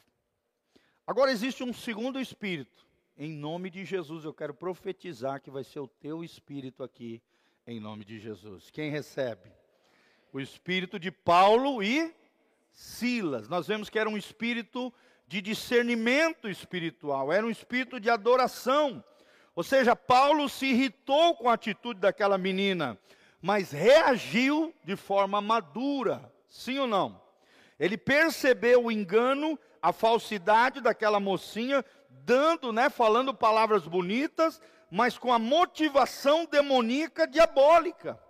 Agora 1.07 1.31
existe 1.31 1.63
um 1.63 1.73
segundo 1.73 2.19
espírito. 2.19 2.85
Em 3.17 3.31
nome 3.31 3.69
de 3.69 3.85
Jesus, 3.85 4.25
eu 4.25 4.33
quero 4.33 4.53
profetizar 4.53 5.41
que 5.41 5.49
vai 5.49 5.63
ser 5.63 5.79
o 5.79 5.87
teu 5.87 6.23
espírito 6.23 6.83
aqui, 6.83 7.21
em 7.65 7.79
nome 7.79 8.03
de 8.03 8.19
Jesus. 8.19 8.69
Quem 8.69 8.89
recebe? 8.89 9.51
O 10.33 10.39
espírito 10.39 10.99
de 10.99 11.11
Paulo 11.11 11.81
e 11.81 12.13
Silas. 12.71 13.47
Nós 13.47 13.67
vemos 13.67 13.89
que 13.89 13.99
era 13.99 14.09
um 14.09 14.17
espírito 14.17 14.91
de 15.27 15.41
discernimento 15.41 16.49
espiritual, 16.49 17.31
era 17.31 17.45
um 17.45 17.49
espírito 17.49 17.99
de 17.99 18.09
adoração. 18.09 19.03
Ou 19.55 19.63
seja, 19.63 19.95
Paulo 19.95 20.49
se 20.49 20.65
irritou 20.65 21.35
com 21.35 21.47
a 21.47 21.53
atitude 21.53 21.99
daquela 21.99 22.37
menina, 22.37 22.97
mas 23.41 23.71
reagiu 23.71 24.73
de 24.83 24.95
forma 24.95 25.39
madura. 25.39 26.32
Sim 26.53 26.77
ou 26.77 26.87
não? 26.87 27.19
Ele 27.79 27.97
percebeu 27.97 28.85
o 28.85 28.91
engano, 28.91 29.59
a 29.81 29.91
falsidade 29.91 30.81
daquela 30.81 31.19
mocinha, 31.19 31.83
dando, 32.07 32.71
né, 32.71 32.91
falando 32.91 33.33
palavras 33.33 33.87
bonitas, 33.87 34.61
mas 34.89 35.17
com 35.17 35.33
a 35.33 35.39
motivação 35.39 36.45
demoníaca 36.45 37.27
diabólica. 37.27 38.21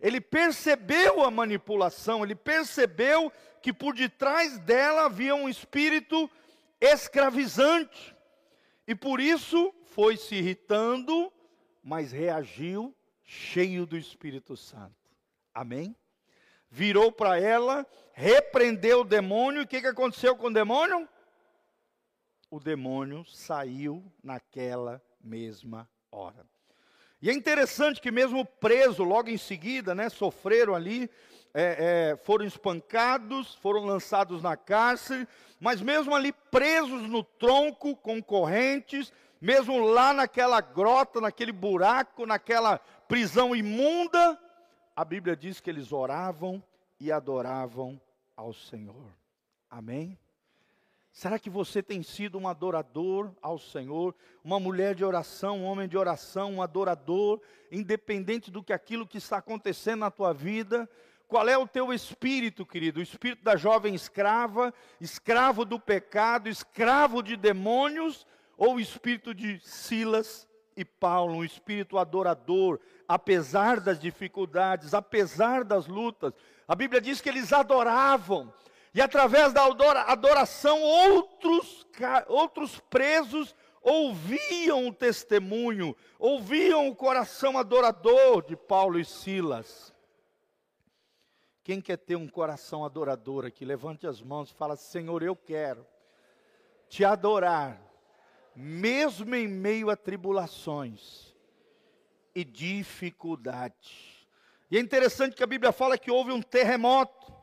Ele 0.00 0.22
percebeu 0.22 1.22
a 1.22 1.30
manipulação, 1.30 2.24
ele 2.24 2.34
percebeu 2.34 3.30
que 3.60 3.74
por 3.74 3.94
detrás 3.94 4.58
dela 4.58 5.04
havia 5.04 5.34
um 5.34 5.46
espírito 5.46 6.30
escravizante. 6.80 8.16
E 8.88 8.94
por 8.94 9.20
isso 9.20 9.74
foi 9.84 10.16
se 10.16 10.36
irritando, 10.36 11.30
mas 11.84 12.10
reagiu 12.10 12.96
cheio 13.22 13.84
do 13.84 13.98
Espírito 13.98 14.56
Santo. 14.56 14.94
Amém? 15.52 15.94
Virou 16.70 17.10
para 17.12 17.40
ela, 17.40 17.86
repreendeu 18.12 19.00
o 19.00 19.04
demônio, 19.04 19.62
e 19.62 19.64
o 19.64 19.66
que, 19.66 19.80
que 19.80 19.86
aconteceu 19.86 20.36
com 20.36 20.48
o 20.48 20.52
demônio? 20.52 21.08
O 22.50 22.60
demônio 22.60 23.24
saiu 23.24 24.04
naquela 24.22 25.02
mesma 25.20 25.88
hora. 26.10 26.46
E 27.20 27.30
é 27.30 27.32
interessante 27.32 28.00
que 28.00 28.10
mesmo 28.10 28.44
preso, 28.44 29.02
logo 29.02 29.30
em 29.30 29.38
seguida, 29.38 29.94
né, 29.94 30.08
sofreram 30.08 30.74
ali, 30.74 31.10
é, 31.54 32.12
é, 32.12 32.16
foram 32.24 32.44
espancados, 32.44 33.54
foram 33.56 33.84
lançados 33.84 34.42
na 34.42 34.56
cárcere, 34.56 35.26
mas 35.58 35.80
mesmo 35.80 36.14
ali 36.14 36.32
presos 36.32 37.02
no 37.02 37.24
tronco, 37.24 37.96
com 37.96 38.22
correntes, 38.22 39.12
mesmo 39.40 39.78
lá 39.78 40.12
naquela 40.12 40.60
grota, 40.60 41.20
naquele 41.20 41.52
buraco, 41.52 42.26
naquela 42.26 42.78
prisão 43.08 43.56
imunda, 43.56 44.38
a 44.96 45.04
Bíblia 45.04 45.36
diz 45.36 45.60
que 45.60 45.68
eles 45.68 45.92
oravam 45.92 46.62
e 46.98 47.12
adoravam 47.12 48.00
ao 48.34 48.54
Senhor. 48.54 49.12
Amém? 49.70 50.18
Será 51.12 51.38
que 51.38 51.50
você 51.50 51.82
tem 51.82 52.02
sido 52.02 52.38
um 52.38 52.48
adorador 52.48 53.30
ao 53.42 53.58
Senhor, 53.58 54.14
uma 54.42 54.58
mulher 54.58 54.94
de 54.94 55.04
oração, 55.04 55.60
um 55.60 55.64
homem 55.64 55.86
de 55.86 55.98
oração, 55.98 56.54
um 56.54 56.62
adorador, 56.62 57.42
independente 57.70 58.50
do 58.50 58.62
que 58.62 58.72
aquilo 58.72 59.06
que 59.06 59.18
está 59.18 59.36
acontecendo 59.36 60.00
na 60.00 60.10
tua 60.10 60.32
vida? 60.32 60.88
Qual 61.28 61.46
é 61.46 61.58
o 61.58 61.68
teu 61.68 61.92
espírito, 61.92 62.64
querido? 62.64 63.00
O 63.00 63.02
espírito 63.02 63.44
da 63.44 63.56
jovem 63.56 63.94
escrava, 63.94 64.72
escravo 64.98 65.64
do 65.64 65.78
pecado, 65.78 66.48
escravo 66.48 67.22
de 67.22 67.36
demônios, 67.36 68.26
ou 68.56 68.76
o 68.76 68.80
espírito 68.80 69.34
de 69.34 69.58
Silas 69.60 70.48
e 70.76 70.84
Paulo, 70.84 71.36
um 71.36 71.44
espírito 71.44 71.96
adorador, 71.96 72.78
apesar 73.08 73.80
das 73.80 73.98
dificuldades, 73.98 74.92
apesar 74.92 75.64
das 75.64 75.86
lutas? 75.86 76.32
A 76.68 76.74
Bíblia 76.74 77.00
diz 77.00 77.20
que 77.20 77.28
eles 77.28 77.52
adoravam, 77.52 78.52
e 78.92 79.00
através 79.00 79.52
da 79.52 79.64
adoração, 79.64 80.80
outros, 80.80 81.86
outros 82.28 82.78
presos 82.90 83.54
ouviam 83.82 84.88
o 84.88 84.92
testemunho, 84.92 85.96
ouviam 86.18 86.88
o 86.88 86.96
coração 86.96 87.56
adorador 87.56 88.44
de 88.44 88.56
Paulo 88.56 88.98
e 88.98 89.04
Silas. 89.04 89.94
Quem 91.62 91.80
quer 91.80 91.96
ter 91.96 92.16
um 92.16 92.28
coração 92.28 92.84
adorador 92.84 93.44
aqui, 93.44 93.64
levante 93.64 94.06
as 94.06 94.22
mãos 94.22 94.50
e 94.50 94.54
fala: 94.54 94.76
Senhor, 94.76 95.22
eu 95.22 95.34
quero 95.34 95.86
te 96.88 97.04
adorar, 97.04 97.80
mesmo 98.56 99.34
em 99.34 99.46
meio 99.46 99.90
a 99.90 99.96
tribulações 99.96 101.34
e 102.34 102.44
dificuldade. 102.44 104.26
E 104.70 104.76
é 104.76 104.80
interessante 104.80 105.36
que 105.36 105.44
a 105.44 105.46
Bíblia 105.46 105.70
fala 105.70 105.98
que 105.98 106.10
houve 106.10 106.32
um 106.32 106.42
terremoto 106.42 107.36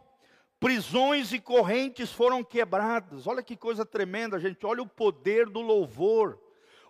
prisões 0.64 1.34
e 1.34 1.42
correntes 1.42 2.14
foram 2.14 2.42
quebradas. 2.42 3.28
Olha 3.28 3.44
que 3.44 3.54
coisa 3.54 3.86
tremenda, 3.86 4.40
gente. 4.40 4.66
Olha 4.66 4.82
o 4.82 4.88
poder 4.88 5.50
do 5.50 5.60
louvor. 5.60 6.40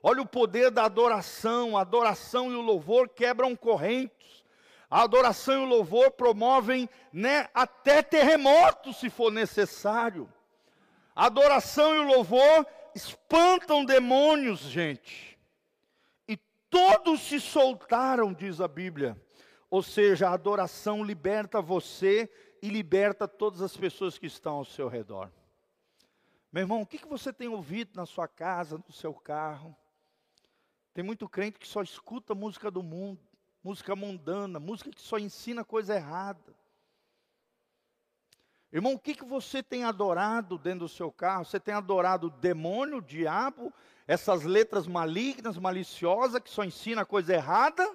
Olha 0.03 0.21
o 0.21 0.27
poder 0.27 0.69
da 0.69 0.85
adoração. 0.85 1.75
A 1.75 1.81
adoração 1.81 2.51
e 2.51 2.55
o 2.55 2.61
louvor 2.61 3.09
quebram 3.09 3.55
correntes. 3.55 4.45
A 4.91 5.01
adoração 5.01 5.55
e 5.55 5.65
o 5.65 5.67
louvor 5.67 6.11
promovem 6.11 6.87
né, 7.11 7.49
até 7.51 8.03
terremotos, 8.03 8.97
se 8.97 9.09
for 9.09 9.31
necessário. 9.31 10.31
A 11.15 11.25
adoração 11.25 11.95
e 11.95 11.99
o 11.99 12.03
louvor 12.03 12.67
espantam 12.95 13.85
demônios, 13.85 14.59
gente. 14.59 15.37
E 16.27 16.37
todos 16.69 17.21
se 17.21 17.39
soltaram, 17.39 18.33
diz 18.33 18.61
a 18.61 18.67
Bíblia. 18.67 19.19
Ou 19.69 19.81
seja, 19.81 20.29
a 20.29 20.33
adoração 20.33 21.03
liberta 21.03 21.61
você 21.61 22.29
e 22.61 22.69
liberta 22.69 23.27
todas 23.27 23.61
as 23.61 23.75
pessoas 23.75 24.17
que 24.17 24.27
estão 24.27 24.55
ao 24.55 24.65
seu 24.65 24.87
redor. 24.87 25.31
Meu 26.51 26.61
irmão, 26.61 26.81
o 26.81 26.85
que, 26.85 26.99
que 26.99 27.07
você 27.07 27.33
tem 27.33 27.47
ouvido 27.47 27.95
na 27.95 28.05
sua 28.05 28.27
casa, 28.27 28.77
no 28.77 28.93
seu 28.93 29.13
carro? 29.13 29.75
Tem 30.93 31.03
muito 31.03 31.27
crente 31.27 31.57
que 31.57 31.67
só 31.67 31.81
escuta 31.81 32.35
música 32.35 32.69
do 32.69 32.83
mundo, 32.83 33.19
música 33.63 33.95
mundana, 33.95 34.59
música 34.59 34.91
que 34.91 35.01
só 35.01 35.17
ensina 35.17 35.65
coisa 35.65 35.95
errada. 35.95 36.53
Irmão, 38.73 38.93
o 38.93 38.99
que, 38.99 39.13
que 39.13 39.23
você 39.23 39.61
tem 39.61 39.83
adorado 39.83 40.57
dentro 40.57 40.79
do 40.79 40.89
seu 40.89 41.11
carro? 41.11 41.45
Você 41.45 41.59
tem 41.59 41.75
adorado 41.75 42.31
demônio, 42.31 42.99
diabo, 42.99 43.71
essas 44.07 44.43
letras 44.43 44.87
malignas, 44.87 45.59
maliciosas, 45.59 46.41
que 46.41 46.49
só 46.49 46.63
ensina 46.63 47.05
coisa 47.05 47.35
errada? 47.35 47.87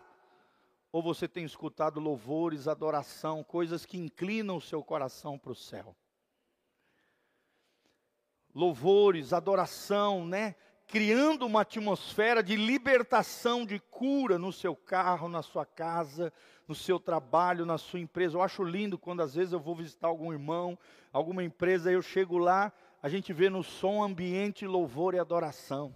Ou 0.92 1.02
você 1.02 1.26
tem 1.26 1.44
escutado 1.44 1.98
louvores, 1.98 2.68
adoração, 2.68 3.42
coisas 3.42 3.84
que 3.84 3.98
inclinam 3.98 4.56
o 4.56 4.60
seu 4.60 4.80
coração 4.84 5.36
para 5.36 5.50
o 5.50 5.54
céu? 5.56 5.96
Louvores, 8.54 9.32
adoração, 9.32 10.24
né? 10.24 10.54
Criando 10.88 11.44
uma 11.44 11.60
atmosfera 11.60 12.42
de 12.42 12.56
libertação, 12.56 13.66
de 13.66 13.78
cura 13.78 14.38
no 14.38 14.50
seu 14.50 14.74
carro, 14.74 15.28
na 15.28 15.42
sua 15.42 15.66
casa, 15.66 16.32
no 16.66 16.74
seu 16.74 16.98
trabalho, 16.98 17.66
na 17.66 17.76
sua 17.76 18.00
empresa. 18.00 18.38
Eu 18.38 18.42
acho 18.42 18.64
lindo 18.64 18.96
quando 18.96 19.20
às 19.20 19.34
vezes 19.34 19.52
eu 19.52 19.60
vou 19.60 19.76
visitar 19.76 20.08
algum 20.08 20.32
irmão, 20.32 20.78
alguma 21.12 21.44
empresa, 21.44 21.92
eu 21.92 22.00
chego 22.00 22.38
lá, 22.38 22.72
a 23.02 23.08
gente 23.10 23.34
vê 23.34 23.50
no 23.50 23.62
som 23.62 24.02
ambiente 24.02 24.66
louvor 24.66 25.14
e 25.14 25.18
adoração. 25.18 25.94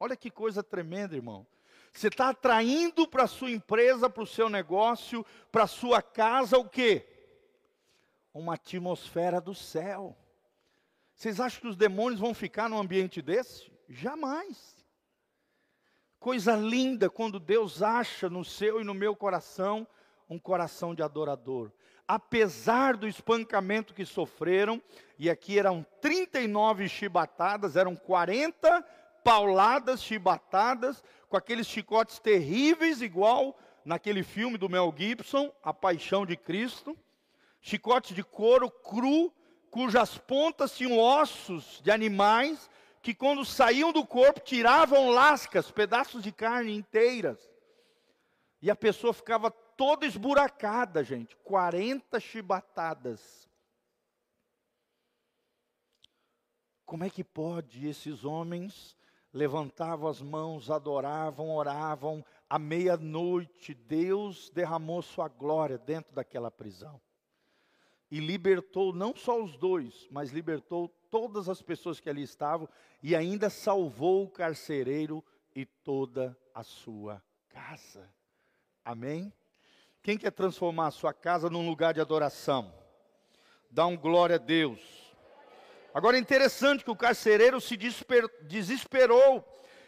Olha 0.00 0.16
que 0.16 0.30
coisa 0.30 0.62
tremenda, 0.62 1.14
irmão. 1.14 1.46
Você 1.92 2.08
está 2.08 2.30
atraindo 2.30 3.06
para 3.06 3.24
a 3.24 3.28
sua 3.28 3.50
empresa, 3.50 4.08
para 4.08 4.22
o 4.22 4.26
seu 4.26 4.48
negócio, 4.48 5.22
para 5.52 5.64
a 5.64 5.68
sua 5.68 6.00
casa 6.00 6.56
o 6.56 6.66
quê? 6.66 7.06
Uma 8.32 8.54
atmosfera 8.54 9.38
do 9.38 9.54
céu. 9.54 10.16
Vocês 11.18 11.40
acham 11.40 11.62
que 11.62 11.66
os 11.66 11.74
demônios 11.74 12.20
vão 12.20 12.32
ficar 12.32 12.68
num 12.68 12.78
ambiente 12.78 13.20
desse? 13.20 13.68
Jamais. 13.88 14.76
Coisa 16.20 16.54
linda 16.54 17.10
quando 17.10 17.40
Deus 17.40 17.82
acha 17.82 18.30
no 18.30 18.44
seu 18.44 18.80
e 18.80 18.84
no 18.84 18.94
meu 18.94 19.16
coração 19.16 19.84
um 20.30 20.38
coração 20.38 20.94
de 20.94 21.02
adorador. 21.02 21.72
Apesar 22.06 22.96
do 22.96 23.08
espancamento 23.08 23.94
que 23.94 24.06
sofreram, 24.06 24.80
e 25.18 25.28
aqui 25.28 25.58
eram 25.58 25.84
39 26.00 26.88
chibatadas, 26.88 27.74
eram 27.74 27.96
40 27.96 28.80
pauladas, 29.24 30.00
chibatadas, 30.00 31.02
com 31.28 31.36
aqueles 31.36 31.66
chicotes 31.66 32.20
terríveis, 32.20 33.02
igual 33.02 33.58
naquele 33.84 34.22
filme 34.22 34.56
do 34.56 34.68
Mel 34.68 34.94
Gibson, 34.96 35.52
A 35.64 35.74
Paixão 35.74 36.24
de 36.24 36.36
Cristo. 36.36 36.96
Chicotes 37.60 38.14
de 38.14 38.22
couro 38.22 38.70
cru, 38.70 39.32
cujas 39.70 40.18
pontas 40.18 40.76
tinham 40.76 40.98
ossos 40.98 41.80
de 41.82 41.90
animais, 41.90 42.68
que 43.02 43.14
quando 43.14 43.44
saíam 43.44 43.92
do 43.92 44.06
corpo 44.06 44.40
tiravam 44.40 45.10
lascas, 45.10 45.70
pedaços 45.70 46.22
de 46.22 46.32
carne 46.32 46.76
inteiras. 46.76 47.38
E 48.60 48.70
a 48.70 48.76
pessoa 48.76 49.12
ficava 49.12 49.50
toda 49.50 50.04
esburacada, 50.04 51.04
gente. 51.04 51.36
40 51.36 52.18
chibatadas. 52.18 53.48
Como 56.84 57.04
é 57.04 57.10
que 57.10 57.22
pode 57.22 57.86
esses 57.86 58.24
homens 58.24 58.96
levantavam 59.32 60.08
as 60.08 60.20
mãos, 60.20 60.70
adoravam, 60.70 61.50
oravam. 61.50 62.24
À 62.48 62.58
meia-noite, 62.58 63.74
Deus 63.74 64.50
derramou 64.50 65.02
sua 65.02 65.28
glória 65.28 65.78
dentro 65.78 66.14
daquela 66.14 66.50
prisão. 66.50 67.00
E 68.10 68.20
libertou 68.20 68.92
não 68.92 69.14
só 69.14 69.42
os 69.42 69.56
dois, 69.56 70.08
mas 70.10 70.30
libertou 70.30 70.88
todas 71.10 71.48
as 71.48 71.60
pessoas 71.60 72.00
que 72.00 72.08
ali 72.08 72.22
estavam 72.22 72.68
e 73.02 73.14
ainda 73.14 73.50
salvou 73.50 74.24
o 74.24 74.30
carcereiro 74.30 75.24
e 75.54 75.66
toda 75.66 76.36
a 76.54 76.62
sua 76.62 77.22
casa. 77.48 78.08
Amém? 78.84 79.32
Quem 80.02 80.16
quer 80.16 80.30
transformar 80.30 80.86
a 80.86 80.90
sua 80.92 81.12
casa 81.12 81.50
num 81.50 81.68
lugar 81.68 81.92
de 81.92 82.00
adoração? 82.00 82.72
Dá 83.70 83.84
um 83.84 83.96
glória 83.96 84.36
a 84.36 84.38
Deus. 84.38 84.80
Agora 85.92 86.16
é 86.16 86.20
interessante 86.20 86.84
que 86.84 86.90
o 86.90 86.96
carcereiro 86.96 87.60
se 87.60 87.76
desesperou. 87.76 89.44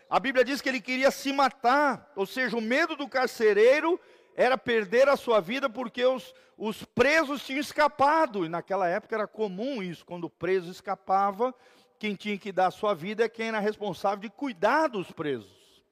A 0.08 0.18
Bíblia 0.18 0.44
diz 0.44 0.60
que 0.60 0.68
ele 0.68 0.80
queria 0.80 1.10
se 1.10 1.32
matar, 1.32 2.12
ou 2.16 2.26
seja, 2.26 2.56
o 2.56 2.60
medo 2.60 2.96
do 2.96 3.08
carcereiro 3.08 3.98
era 4.34 4.56
perder 4.56 5.08
a 5.08 5.16
sua 5.16 5.40
vida 5.40 5.68
porque 5.68 6.04
os, 6.04 6.34
os 6.56 6.84
presos 6.84 7.44
tinham 7.44 7.60
escapado, 7.60 8.44
e 8.44 8.48
naquela 8.48 8.88
época 8.88 9.14
era 9.14 9.26
comum 9.26 9.82
isso, 9.82 10.04
quando 10.04 10.24
o 10.24 10.30
preso 10.30 10.70
escapava, 10.70 11.54
quem 11.98 12.14
tinha 12.14 12.38
que 12.38 12.50
dar 12.50 12.68
a 12.68 12.70
sua 12.70 12.94
vida 12.94 13.24
é 13.24 13.28
quem 13.28 13.48
era 13.48 13.58
responsável 13.58 14.18
de 14.18 14.30
cuidar 14.30 14.88
dos 14.88 15.10
presos. 15.10 15.84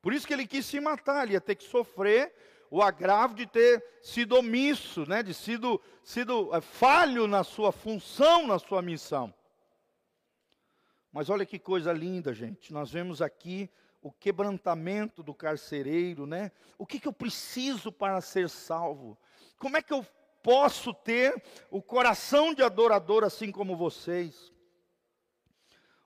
Por 0.00 0.12
isso 0.12 0.26
que 0.26 0.32
ele 0.32 0.46
quis 0.46 0.66
se 0.66 0.80
matar, 0.80 1.24
ele 1.24 1.34
ia 1.34 1.40
ter 1.40 1.54
que 1.54 1.64
sofrer 1.64 2.34
o 2.68 2.82
agravo 2.82 3.34
de 3.34 3.46
ter 3.46 3.84
sido 4.02 4.34
omisso, 4.34 5.06
né, 5.06 5.22
de 5.22 5.34
sido, 5.34 5.80
sido 6.02 6.52
é, 6.54 6.60
falho 6.60 7.26
na 7.26 7.44
sua 7.44 7.70
função, 7.70 8.46
na 8.46 8.58
sua 8.58 8.80
missão. 8.80 9.32
Mas 11.12 11.28
olha 11.28 11.44
que 11.44 11.58
coisa 11.58 11.92
linda, 11.92 12.32
gente. 12.32 12.72
Nós 12.72 12.90
vemos 12.90 13.20
aqui 13.20 13.70
o 14.02 14.10
quebrantamento 14.10 15.22
do 15.22 15.32
carcereiro, 15.32 16.26
né? 16.26 16.50
O 16.76 16.84
que, 16.84 16.98
que 16.98 17.06
eu 17.06 17.12
preciso 17.12 17.92
para 17.92 18.20
ser 18.20 18.50
salvo? 18.50 19.16
Como 19.56 19.76
é 19.76 19.82
que 19.82 19.92
eu 19.92 20.04
posso 20.42 20.92
ter 20.92 21.40
o 21.70 21.80
coração 21.80 22.52
de 22.52 22.64
adorador 22.64 23.22
assim 23.22 23.52
como 23.52 23.76
vocês? 23.76 24.52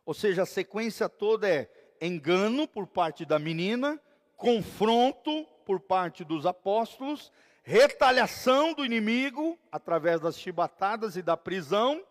Ou 0.04 0.12
seja, 0.12 0.42
a 0.42 0.46
sequência 0.46 1.08
toda 1.08 1.48
é 1.48 1.70
engano 2.00 2.68
por 2.68 2.86
parte 2.86 3.24
da 3.24 3.38
menina, 3.38 3.98
confronto 4.36 5.46
por 5.64 5.80
parte 5.80 6.22
dos 6.22 6.44
apóstolos, 6.44 7.32
retaliação 7.62 8.74
do 8.74 8.84
inimigo 8.84 9.58
através 9.72 10.20
das 10.20 10.38
chibatadas 10.38 11.16
e 11.16 11.22
da 11.22 11.36
prisão, 11.36 12.04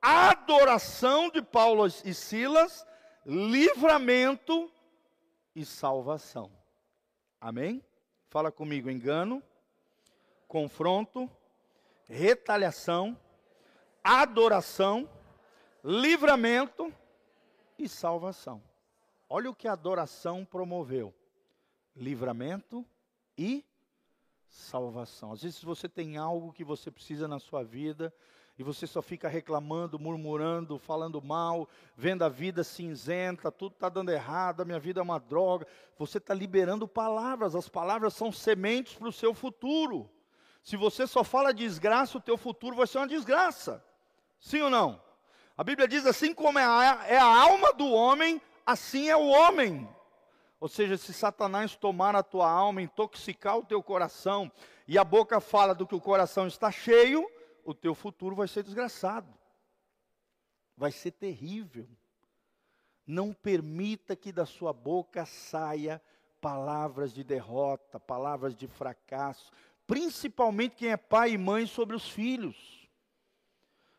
adoração 0.00 1.30
de 1.30 1.42
Paulo 1.42 1.86
e 1.86 2.14
Silas, 2.14 2.86
livramento 3.26 4.72
e 5.58 5.64
salvação. 5.64 6.52
Amém? 7.40 7.84
Fala 8.28 8.52
comigo: 8.52 8.88
engano, 8.88 9.42
confronto, 10.46 11.28
retaliação, 12.04 13.18
adoração, 14.04 15.10
livramento 15.82 16.94
e 17.76 17.88
salvação. 17.88 18.62
Olha 19.28 19.50
o 19.50 19.54
que 19.54 19.66
a 19.66 19.72
adoração 19.72 20.44
promoveu: 20.44 21.12
livramento 21.96 22.86
e 23.36 23.64
salvação. 24.46 25.32
Às 25.32 25.42
vezes 25.42 25.60
você 25.60 25.88
tem 25.88 26.18
algo 26.18 26.52
que 26.52 26.62
você 26.62 26.88
precisa 26.88 27.26
na 27.26 27.40
sua 27.40 27.64
vida 27.64 28.14
e 28.58 28.62
você 28.64 28.88
só 28.88 29.00
fica 29.00 29.28
reclamando, 29.28 30.00
murmurando, 30.00 30.80
falando 30.80 31.22
mal, 31.22 31.68
vendo 31.96 32.24
a 32.24 32.28
vida 32.28 32.64
cinzenta, 32.64 33.52
tudo 33.52 33.74
está 33.74 33.88
dando 33.88 34.10
errado, 34.10 34.62
a 34.62 34.64
minha 34.64 34.80
vida 34.80 34.98
é 34.98 35.02
uma 35.02 35.20
droga. 35.20 35.64
Você 35.96 36.18
está 36.18 36.34
liberando 36.34 36.88
palavras, 36.88 37.54
as 37.54 37.68
palavras 37.68 38.14
são 38.14 38.32
sementes 38.32 38.94
para 38.94 39.08
o 39.08 39.12
seu 39.12 39.32
futuro. 39.32 40.10
Se 40.64 40.76
você 40.76 41.06
só 41.06 41.22
fala 41.22 41.54
desgraça, 41.54 42.18
o 42.18 42.20
teu 42.20 42.36
futuro 42.36 42.74
vai 42.74 42.88
ser 42.88 42.98
uma 42.98 43.06
desgraça. 43.06 43.82
Sim 44.40 44.62
ou 44.62 44.70
não? 44.70 45.00
A 45.56 45.62
Bíblia 45.62 45.86
diz 45.86 46.04
assim 46.04 46.34
como 46.34 46.58
é 46.58 46.64
a, 46.64 47.04
é 47.06 47.16
a 47.16 47.42
alma 47.42 47.72
do 47.72 47.86
homem, 47.86 48.42
assim 48.66 49.08
é 49.08 49.16
o 49.16 49.28
homem. 49.28 49.88
Ou 50.58 50.68
seja, 50.68 50.96
se 50.96 51.12
Satanás 51.12 51.76
tomar 51.76 52.16
a 52.16 52.24
tua 52.24 52.50
alma, 52.50 52.82
intoxicar 52.82 53.56
o 53.56 53.64
teu 53.64 53.80
coração, 53.80 54.50
e 54.88 54.98
a 54.98 55.04
boca 55.04 55.38
fala 55.38 55.76
do 55.76 55.86
que 55.86 55.94
o 55.94 56.00
coração 56.00 56.48
está 56.48 56.72
cheio, 56.72 57.24
o 57.68 57.74
teu 57.74 57.94
futuro 57.94 58.34
vai 58.34 58.48
ser 58.48 58.62
desgraçado. 58.62 59.28
Vai 60.74 60.90
ser 60.90 61.10
terrível. 61.10 61.86
Não 63.06 63.34
permita 63.34 64.16
que 64.16 64.32
da 64.32 64.46
sua 64.46 64.72
boca 64.72 65.26
saia 65.26 66.00
palavras 66.40 67.12
de 67.12 67.22
derrota, 67.22 68.00
palavras 68.00 68.56
de 68.56 68.66
fracasso, 68.66 69.52
principalmente 69.86 70.76
quem 70.76 70.92
é 70.92 70.96
pai 70.96 71.32
e 71.32 71.38
mãe 71.38 71.66
sobre 71.66 71.94
os 71.94 72.08
filhos. 72.08 72.88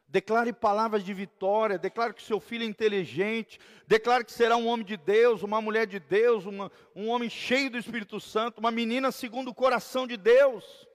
Declare 0.07 0.51
palavras 0.51 1.03
de 1.03 1.13
vitória, 1.13 1.77
declare 1.77 2.15
que 2.15 2.23
seu 2.23 2.39
filho 2.39 2.63
é 2.63 2.67
inteligente, 2.67 3.59
declare 3.85 4.25
que 4.25 4.31
será 4.31 4.57
um 4.57 4.67
homem 4.67 4.83
de 4.83 4.97
Deus, 4.97 5.43
uma 5.43 5.61
mulher 5.61 5.85
de 5.85 5.99
Deus, 5.99 6.47
uma, 6.47 6.71
um 6.95 7.07
homem 7.09 7.29
cheio 7.29 7.69
do 7.69 7.77
Espírito 7.77 8.19
Santo, 8.19 8.57
uma 8.57 8.71
menina 8.71 9.11
segundo 9.11 9.49
o 9.49 9.55
coração 9.55 10.07
de 10.07 10.17
Deus. 10.17 10.88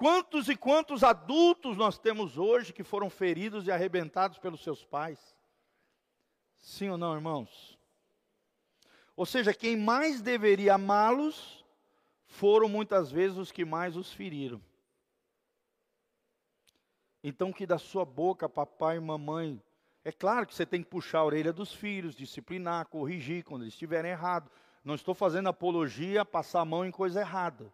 Quantos 0.00 0.48
e 0.48 0.56
quantos 0.56 1.04
adultos 1.04 1.76
nós 1.76 1.98
temos 1.98 2.38
hoje 2.38 2.72
que 2.72 2.82
foram 2.82 3.10
feridos 3.10 3.66
e 3.66 3.70
arrebentados 3.70 4.38
pelos 4.38 4.62
seus 4.62 4.82
pais? 4.82 5.36
Sim 6.56 6.88
ou 6.88 6.96
não, 6.96 7.14
irmãos? 7.14 7.78
Ou 9.14 9.26
seja, 9.26 9.52
quem 9.52 9.76
mais 9.76 10.22
deveria 10.22 10.76
amá-los 10.76 11.62
foram 12.24 12.66
muitas 12.66 13.12
vezes 13.12 13.36
os 13.36 13.52
que 13.52 13.62
mais 13.62 13.94
os 13.94 14.10
feriram. 14.10 14.58
Então, 17.22 17.52
que 17.52 17.66
da 17.66 17.76
sua 17.76 18.06
boca, 18.06 18.48
papai 18.48 18.96
e 18.96 19.00
mamãe, 19.00 19.62
é 20.02 20.10
claro 20.10 20.46
que 20.46 20.54
você 20.54 20.64
tem 20.64 20.82
que 20.82 20.88
puxar 20.88 21.18
a 21.18 21.26
orelha 21.26 21.52
dos 21.52 21.74
filhos, 21.74 22.16
disciplinar, 22.16 22.86
corrigir 22.86 23.44
quando 23.44 23.64
eles 23.64 23.74
estiverem 23.74 24.12
errados. 24.12 24.50
Não 24.82 24.94
estou 24.94 25.14
fazendo 25.14 25.50
apologia, 25.50 26.24
passar 26.24 26.62
a 26.62 26.64
mão 26.64 26.86
em 26.86 26.90
coisa 26.90 27.20
errada. 27.20 27.70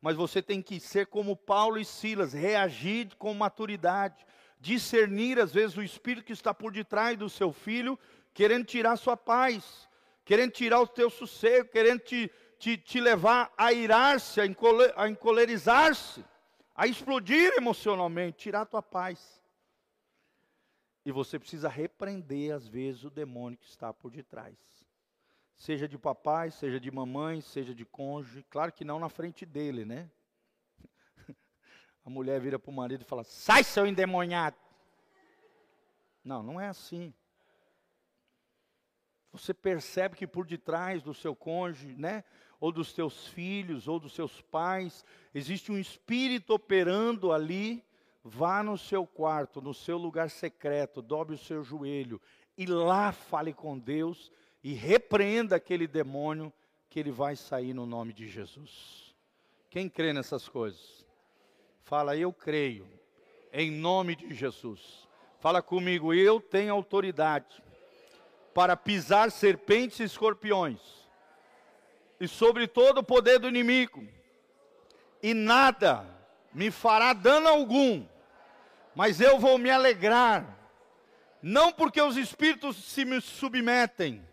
Mas 0.00 0.16
você 0.16 0.40
tem 0.40 0.62
que 0.62 0.78
ser 0.78 1.06
como 1.06 1.36
Paulo 1.36 1.78
e 1.78 1.84
Silas, 1.84 2.32
reagir 2.32 3.14
com 3.16 3.34
maturidade, 3.34 4.24
discernir 4.60 5.38
às 5.38 5.52
vezes 5.52 5.76
o 5.76 5.82
espírito 5.82 6.26
que 6.26 6.32
está 6.32 6.54
por 6.54 6.72
detrás 6.72 7.16
do 7.16 7.28
seu 7.28 7.52
filho, 7.52 7.98
querendo 8.32 8.64
tirar 8.64 8.96
sua 8.96 9.16
paz, 9.16 9.88
querendo 10.24 10.52
tirar 10.52 10.80
o 10.80 10.86
teu 10.86 11.10
sossego, 11.10 11.68
querendo 11.68 12.00
te, 12.00 12.30
te, 12.58 12.76
te 12.76 13.00
levar 13.00 13.52
a 13.56 13.72
irar-se, 13.72 14.40
a 14.40 15.08
encolerizar-se 15.08 16.24
a 16.78 16.86
explodir 16.86 17.52
emocionalmente, 17.56 18.38
tirar 18.38 18.60
a 18.60 18.66
tua 18.66 18.80
paz. 18.80 19.42
E 21.04 21.10
você 21.10 21.36
precisa 21.36 21.68
repreender, 21.68 22.54
às 22.54 22.68
vezes, 22.68 23.02
o 23.02 23.10
demônio 23.10 23.58
que 23.58 23.66
está 23.66 23.92
por 23.92 24.12
detrás. 24.12 24.56
Seja 25.58 25.88
de 25.88 25.98
papai, 25.98 26.50
seja 26.50 26.78
de 26.78 26.90
mamãe, 26.90 27.40
seja 27.40 27.74
de 27.74 27.84
cônjuge. 27.84 28.44
Claro 28.48 28.72
que 28.72 28.84
não 28.84 28.98
na 28.98 29.08
frente 29.08 29.44
dele, 29.44 29.84
né? 29.84 30.10
A 32.04 32.08
mulher 32.08 32.40
vira 32.40 32.58
para 32.58 32.70
o 32.70 32.74
marido 32.74 33.02
e 33.02 33.04
fala: 33.04 33.24
Sai, 33.24 33.64
seu 33.64 33.84
endemoniado. 33.84 34.56
Não, 36.24 36.42
não 36.42 36.60
é 36.60 36.68
assim. 36.68 37.12
Você 39.32 39.52
percebe 39.52 40.16
que 40.16 40.26
por 40.26 40.46
detrás 40.46 41.02
do 41.02 41.12
seu 41.12 41.34
cônjuge, 41.34 41.94
né? 41.96 42.24
ou 42.60 42.72
dos 42.72 42.92
teus 42.92 43.28
filhos, 43.28 43.86
ou 43.86 44.00
dos 44.00 44.12
seus 44.12 44.40
pais, 44.40 45.04
existe 45.34 45.70
um 45.70 45.78
espírito 45.78 46.54
operando 46.54 47.32
ali, 47.32 47.84
vá 48.22 48.62
no 48.62 48.76
seu 48.76 49.06
quarto, 49.06 49.62
no 49.62 49.72
seu 49.72 49.96
lugar 49.96 50.28
secreto, 50.28 51.00
dobre 51.00 51.34
o 51.34 51.38
seu 51.38 51.62
joelho 51.62 52.20
e 52.56 52.66
lá 52.66 53.12
fale 53.12 53.52
com 53.52 53.78
Deus 53.78 54.32
e 54.68 54.74
repreenda 54.74 55.56
aquele 55.56 55.86
demônio 55.86 56.52
que 56.90 57.00
ele 57.00 57.10
vai 57.10 57.34
sair 57.34 57.72
no 57.72 57.86
nome 57.86 58.12
de 58.12 58.28
Jesus. 58.28 59.14
Quem 59.70 59.88
crê 59.88 60.12
nessas 60.12 60.46
coisas? 60.46 61.06
Fala, 61.84 62.14
eu 62.18 62.34
creio, 62.34 62.86
em 63.50 63.70
nome 63.70 64.14
de 64.14 64.34
Jesus. 64.34 65.08
Fala 65.40 65.62
comigo, 65.62 66.12
eu 66.12 66.38
tenho 66.38 66.74
autoridade 66.74 67.62
para 68.52 68.76
pisar 68.76 69.30
serpentes 69.30 70.00
e 70.00 70.02
escorpiões 70.02 70.78
e 72.20 72.28
sobre 72.28 72.66
todo 72.66 72.98
o 72.98 73.02
poder 73.02 73.38
do 73.38 73.48
inimigo, 73.48 74.06
e 75.22 75.32
nada 75.32 76.04
me 76.52 76.70
fará 76.70 77.14
dano 77.14 77.48
algum, 77.48 78.06
mas 78.94 79.18
eu 79.18 79.38
vou 79.38 79.56
me 79.56 79.70
alegrar, 79.70 80.58
não 81.40 81.72
porque 81.72 82.02
os 82.02 82.18
espíritos 82.18 82.76
se 82.76 83.06
me 83.06 83.18
submetem, 83.22 84.27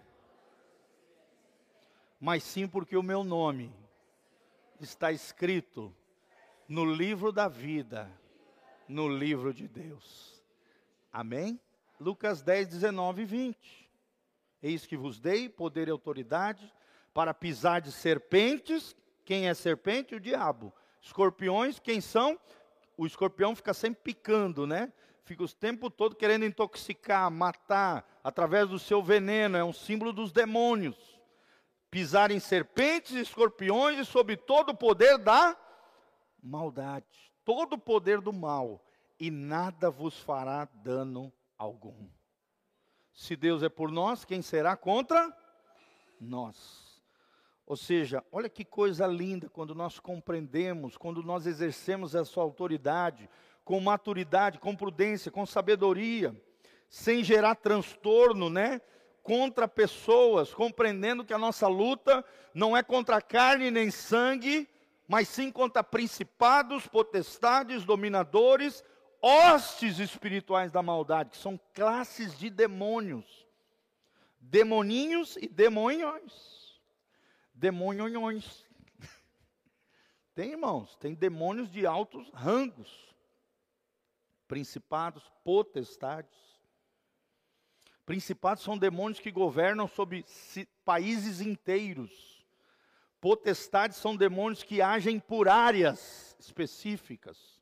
mas 2.25 2.41
sim 2.41 2.67
porque 2.67 2.97
o 2.97 3.03
meu 3.03 3.23
nome 3.23 3.71
está 4.81 5.11
escrito 5.11 5.95
no 6.67 6.83
livro 6.83 7.31
da 7.31 7.47
vida, 7.47 8.11
no 8.87 9.07
livro 9.07 9.53
de 9.53 9.67
Deus. 9.67 10.43
Amém? 11.13 11.61
Lucas 11.99 12.41
10, 12.41 12.69
19 12.69 13.21
e 13.21 13.25
20. 13.25 13.89
Eis 14.63 14.87
que 14.87 14.97
vos 14.97 15.19
dei 15.19 15.47
poder 15.47 15.87
e 15.87 15.91
autoridade 15.91 16.73
para 17.13 17.31
pisar 17.31 17.79
de 17.79 17.91
serpentes. 17.91 18.95
Quem 19.23 19.47
é 19.47 19.53
serpente? 19.53 20.15
O 20.15 20.19
diabo. 20.19 20.73
Escorpiões, 21.03 21.77
quem 21.77 22.01
são? 22.01 22.39
O 22.97 23.05
escorpião 23.05 23.55
fica 23.55 23.71
sempre 23.71 24.01
picando, 24.01 24.65
né? 24.65 24.91
Fica 25.25 25.43
o 25.43 25.47
tempo 25.47 25.91
todo 25.91 26.15
querendo 26.15 26.43
intoxicar, 26.43 27.29
matar, 27.29 28.03
através 28.23 28.67
do 28.67 28.79
seu 28.79 29.03
veneno, 29.03 29.57
é 29.57 29.63
um 29.63 29.71
símbolo 29.71 30.11
dos 30.11 30.31
demônios. 30.31 31.14
Pisar 31.89 32.31
em 32.31 32.39
serpentes 32.39 33.11
e 33.11 33.19
escorpiões 33.19 33.99
e 33.99 34.05
sob 34.05 34.35
todo 34.35 34.69
o 34.69 34.77
poder 34.77 35.17
da 35.17 35.57
maldade, 36.41 37.31
todo 37.43 37.73
o 37.73 37.79
poder 37.79 38.21
do 38.21 38.33
mal, 38.33 38.83
e 39.19 39.31
nada 39.31 39.89
vos 39.89 40.19
fará 40.19 40.65
dano 40.83 41.31
algum. 41.57 42.09
Se 43.13 43.35
Deus 43.35 43.63
é 43.63 43.69
por 43.69 43.91
nós, 43.91 44.25
quem 44.25 44.41
será 44.41 44.75
contra 44.75 45.35
nós? 46.19 47.01
Ou 47.65 47.75
seja, 47.75 48.23
olha 48.31 48.49
que 48.49 48.63
coisa 48.63 49.07
linda 49.07 49.49
quando 49.49 49.73
nós 49.73 49.99
compreendemos, 49.99 50.97
quando 50.97 51.23
nós 51.23 51.47
exercemos 51.47 52.13
essa 52.13 52.39
autoridade 52.39 53.27
com 53.63 53.79
maturidade, 53.79 54.59
com 54.59 54.75
prudência, 54.75 55.31
com 55.31 55.45
sabedoria, 55.45 56.39
sem 56.87 57.23
gerar 57.23 57.55
transtorno, 57.55 58.49
né? 58.49 58.79
Contra 59.25 59.67
pessoas, 59.67 60.53
compreendendo 60.53 61.25
que 61.25 61.33
a 61.33 61.37
nossa 61.37 61.67
luta 61.67 62.23
não 62.53 62.77
é 62.77 62.81
contra 62.81 63.19
carne 63.19 63.69
nem 63.69 63.91
sangue, 63.91 64.69
mas 65.07 65.27
sim 65.27 65.51
contra 65.51 65.83
principados, 65.83 66.87
potestades, 66.87 67.83
dominadores, 67.83 68.83
hostes 69.19 69.97
espirituais 69.97 70.71
da 70.71 70.81
maldade, 70.81 71.31
que 71.31 71.37
são 71.37 71.59
classes 71.73 72.37
de 72.37 72.49
demônios, 72.49 73.45
demoninhos 74.39 75.35
e 75.41 75.47
demônios 75.49 76.55
demônios. 77.55 78.65
Tem, 80.35 80.51
irmãos, 80.51 80.95
tem 80.97 81.13
demônios 81.13 81.71
de 81.71 81.85
altos 81.85 82.29
rangos, 82.33 83.15
principados, 84.47 85.31
potestades. 85.43 86.54
Principados 88.05 88.63
são 88.63 88.77
demônios 88.77 89.19
que 89.19 89.31
governam 89.31 89.87
sobre 89.87 90.23
países 90.83 91.41
inteiros. 91.41 92.45
Potestades 93.19 93.97
são 93.97 94.15
demônios 94.15 94.61
que 94.61 94.81
agem 94.81 95.19
por 95.19 95.49
áreas 95.49 96.35
específicas. 96.39 97.59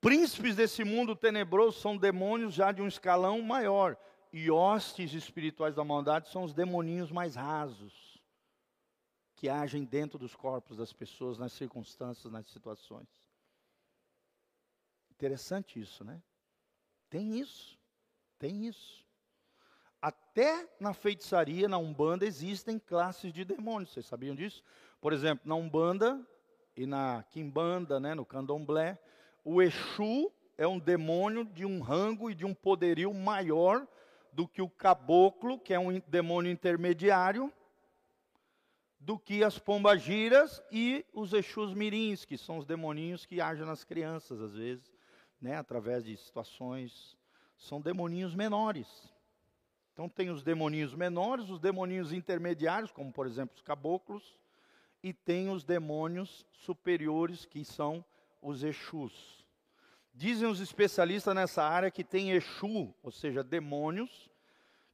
Príncipes 0.00 0.56
desse 0.56 0.82
mundo 0.82 1.14
tenebroso 1.14 1.78
são 1.78 1.96
demônios 1.96 2.54
já 2.54 2.72
de 2.72 2.82
um 2.82 2.88
escalão 2.88 3.40
maior. 3.42 3.96
E 4.32 4.50
hostes 4.50 5.12
espirituais 5.12 5.74
da 5.74 5.84
maldade 5.84 6.30
são 6.30 6.44
os 6.44 6.54
demoninhos 6.54 7.10
mais 7.10 7.34
rasos, 7.34 8.20
que 9.34 9.48
agem 9.48 9.84
dentro 9.84 10.18
dos 10.18 10.36
corpos 10.36 10.76
das 10.76 10.92
pessoas, 10.92 11.36
nas 11.36 11.52
circunstâncias, 11.52 12.32
nas 12.32 12.46
situações. 12.46 13.08
Interessante 15.10 15.80
isso, 15.80 16.04
né? 16.04 16.22
Tem 17.10 17.38
isso, 17.38 17.76
tem 18.38 18.66
isso. 18.66 19.04
Até 20.00 20.66
na 20.78 20.94
feitiçaria, 20.94 21.68
na 21.68 21.76
Umbanda, 21.76 22.24
existem 22.24 22.78
classes 22.78 23.32
de 23.32 23.44
demônios. 23.44 23.92
Vocês 23.92 24.06
sabiam 24.06 24.34
disso? 24.34 24.62
Por 25.00 25.12
exemplo, 25.12 25.46
na 25.46 25.56
Umbanda 25.56 26.24
e 26.76 26.86
na 26.86 27.24
Quimbanda, 27.30 27.98
né, 27.98 28.14
no 28.14 28.24
Candomblé, 28.24 28.98
o 29.44 29.60
Exu 29.60 30.32
é 30.56 30.66
um 30.66 30.78
demônio 30.78 31.44
de 31.44 31.66
um 31.66 31.80
rango 31.80 32.30
e 32.30 32.34
de 32.34 32.46
um 32.46 32.54
poderio 32.54 33.12
maior 33.12 33.86
do 34.32 34.46
que 34.46 34.62
o 34.62 34.70
caboclo, 34.70 35.58
que 35.58 35.74
é 35.74 35.78
um 35.78 36.00
demônio 36.06 36.52
intermediário, 36.52 37.52
do 38.98 39.18
que 39.18 39.42
as 39.42 39.58
pombagiras 39.58 40.62
e 40.70 41.04
os 41.12 41.32
Exus 41.32 41.74
mirins, 41.74 42.24
que 42.24 42.38
são 42.38 42.58
os 42.58 42.66
demoninhos 42.66 43.26
que 43.26 43.40
agem 43.40 43.66
nas 43.66 43.82
crianças, 43.82 44.40
às 44.40 44.54
vezes, 44.54 44.92
né, 45.40 45.56
através 45.56 46.04
de 46.04 46.16
situações. 46.16 47.16
São 47.56 47.80
demoninhos 47.80 48.34
menores. 48.34 48.86
Então 49.92 50.08
tem 50.08 50.30
os 50.30 50.42
demoninhos 50.42 50.94
menores, 50.94 51.50
os 51.50 51.60
demoninhos 51.60 52.12
intermediários, 52.12 52.90
como 52.90 53.12
por 53.12 53.26
exemplo 53.26 53.54
os 53.56 53.62
caboclos, 53.62 54.38
e 55.02 55.12
tem 55.12 55.50
os 55.50 55.64
demônios 55.64 56.46
superiores, 56.52 57.44
que 57.44 57.64
são 57.64 58.04
os 58.40 58.62
Exus. 58.62 59.44
Dizem 60.14 60.48
os 60.48 60.60
especialistas 60.60 61.34
nessa 61.34 61.62
área 61.62 61.90
que 61.90 62.04
tem 62.04 62.32
Exu, 62.32 62.94
ou 63.02 63.10
seja, 63.10 63.42
demônios, 63.42 64.30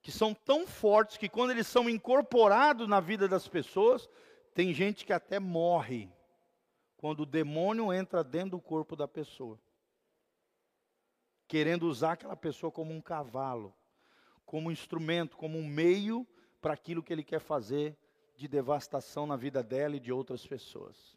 que 0.02 0.12
são 0.12 0.34
tão 0.34 0.66
fortes 0.66 1.16
que 1.16 1.28
quando 1.28 1.50
eles 1.50 1.66
são 1.66 1.88
incorporados 1.88 2.88
na 2.88 3.00
vida 3.00 3.26
das 3.26 3.48
pessoas, 3.48 4.08
tem 4.54 4.72
gente 4.72 5.04
que 5.04 5.12
até 5.12 5.40
morre 5.40 6.08
quando 6.96 7.20
o 7.20 7.26
demônio 7.26 7.92
entra 7.92 8.22
dentro 8.22 8.50
do 8.50 8.60
corpo 8.60 8.96
da 8.96 9.06
pessoa, 9.06 9.58
querendo 11.46 11.86
usar 11.86 12.12
aquela 12.12 12.36
pessoa 12.36 12.70
como 12.70 12.92
um 12.92 13.00
cavalo 13.00 13.74
como 14.46 14.70
instrumento, 14.70 15.36
como 15.36 15.58
um 15.58 15.66
meio 15.66 16.26
para 16.62 16.72
aquilo 16.72 17.02
que 17.02 17.12
ele 17.12 17.24
quer 17.24 17.40
fazer 17.40 17.98
de 18.36 18.46
devastação 18.46 19.26
na 19.26 19.36
vida 19.36 19.62
dela 19.62 19.96
e 19.96 20.00
de 20.00 20.12
outras 20.12 20.46
pessoas. 20.46 21.16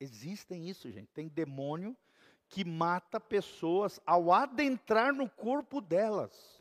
Existem 0.00 0.68
isso, 0.68 0.90
gente. 0.90 1.08
Tem 1.08 1.28
demônio 1.28 1.94
que 2.48 2.64
mata 2.64 3.20
pessoas 3.20 4.00
ao 4.06 4.32
adentrar 4.32 5.12
no 5.12 5.28
corpo 5.28 5.80
delas. 5.80 6.60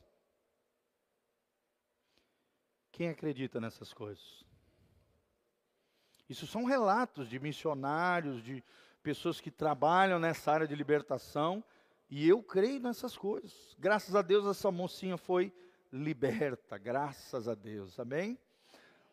Quem 2.91 3.08
acredita 3.08 3.62
nessas 3.62 3.93
coisas? 3.93 4.43
Isso 6.27 6.45
são 6.45 6.65
relatos 6.65 7.29
de 7.29 7.39
missionários, 7.39 8.43
de 8.43 8.63
pessoas 9.01 9.39
que 9.39 9.49
trabalham 9.49 10.19
nessa 10.19 10.51
área 10.51 10.67
de 10.67 10.75
libertação, 10.75 11.63
e 12.10 12.28
eu 12.28 12.41
creio 12.41 12.80
nessas 12.80 13.15
coisas. 13.15 13.76
Graças 13.78 14.15
a 14.15 14.22
Deus 14.22 14.45
essa 14.45 14.72
mocinha 14.72 15.17
foi 15.17 15.54
liberta, 15.91 16.78
graças 16.78 17.48
a 17.48 17.54
Deus, 17.54 18.00
amém? 18.00 18.38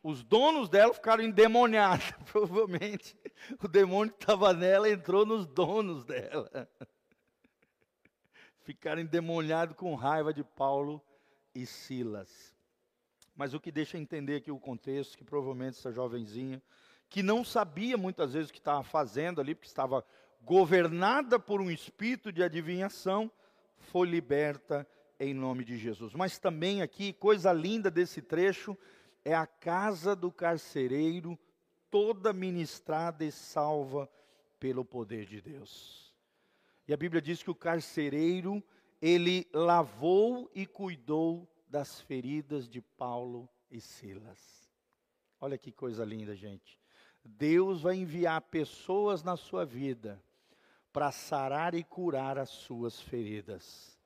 Os 0.02 0.22
donos 0.22 0.68
dela 0.68 0.94
ficaram 0.94 1.24
endemoniados, 1.24 2.12
provavelmente. 2.30 3.16
O 3.62 3.66
demônio 3.66 4.14
que 4.14 4.22
estava 4.22 4.52
nela 4.52 4.88
entrou 4.88 5.26
nos 5.26 5.46
donos 5.46 6.04
dela. 6.04 6.68
Ficaram 8.62 9.02
endemoniados 9.02 9.76
com 9.76 9.94
raiva 9.94 10.32
de 10.32 10.42
Paulo 10.42 11.02
e 11.54 11.66
Silas. 11.66 12.54
Mas 13.34 13.52
o 13.52 13.60
que 13.60 13.70
deixa 13.70 13.98
entender 13.98 14.36
aqui 14.36 14.50
o 14.50 14.58
contexto, 14.58 15.18
que 15.18 15.24
provavelmente 15.24 15.78
essa 15.78 15.92
jovenzinha, 15.92 16.62
que 17.08 17.22
não 17.22 17.44
sabia 17.44 17.96
muitas 17.96 18.32
vezes 18.32 18.50
o 18.50 18.52
que 18.52 18.58
estava 18.58 18.82
fazendo 18.82 19.40
ali, 19.40 19.54
porque 19.54 19.68
estava 19.68 20.04
governada 20.46 21.40
por 21.40 21.60
um 21.60 21.68
espírito 21.68 22.30
de 22.30 22.40
adivinhação, 22.40 23.28
foi 23.76 24.06
liberta 24.06 24.86
em 25.18 25.34
nome 25.34 25.64
de 25.64 25.76
Jesus. 25.76 26.14
Mas 26.14 26.38
também 26.38 26.82
aqui, 26.82 27.12
coisa 27.12 27.52
linda 27.52 27.90
desse 27.90 28.22
trecho, 28.22 28.78
é 29.24 29.34
a 29.34 29.44
casa 29.44 30.14
do 30.14 30.30
carcereiro, 30.30 31.36
toda 31.90 32.32
ministrada 32.32 33.24
e 33.24 33.32
salva 33.32 34.08
pelo 34.60 34.84
poder 34.84 35.26
de 35.26 35.40
Deus. 35.40 36.14
E 36.86 36.94
a 36.94 36.96
Bíblia 36.96 37.20
diz 37.20 37.42
que 37.42 37.50
o 37.50 37.54
carcereiro, 37.54 38.62
ele 39.02 39.48
lavou 39.52 40.48
e 40.54 40.64
cuidou 40.64 41.50
das 41.68 42.00
feridas 42.00 42.68
de 42.68 42.80
Paulo 42.80 43.48
e 43.68 43.80
Silas. 43.80 44.70
Olha 45.40 45.58
que 45.58 45.72
coisa 45.72 46.04
linda, 46.04 46.36
gente. 46.36 46.78
Deus 47.24 47.82
vai 47.82 47.96
enviar 47.96 48.40
pessoas 48.42 49.24
na 49.24 49.36
sua 49.36 49.64
vida 49.64 50.22
para 50.96 51.12
sarar 51.12 51.74
e 51.74 51.84
curar 51.84 52.38
as 52.38 52.48
suas 52.48 52.98
feridas. 52.98 53.98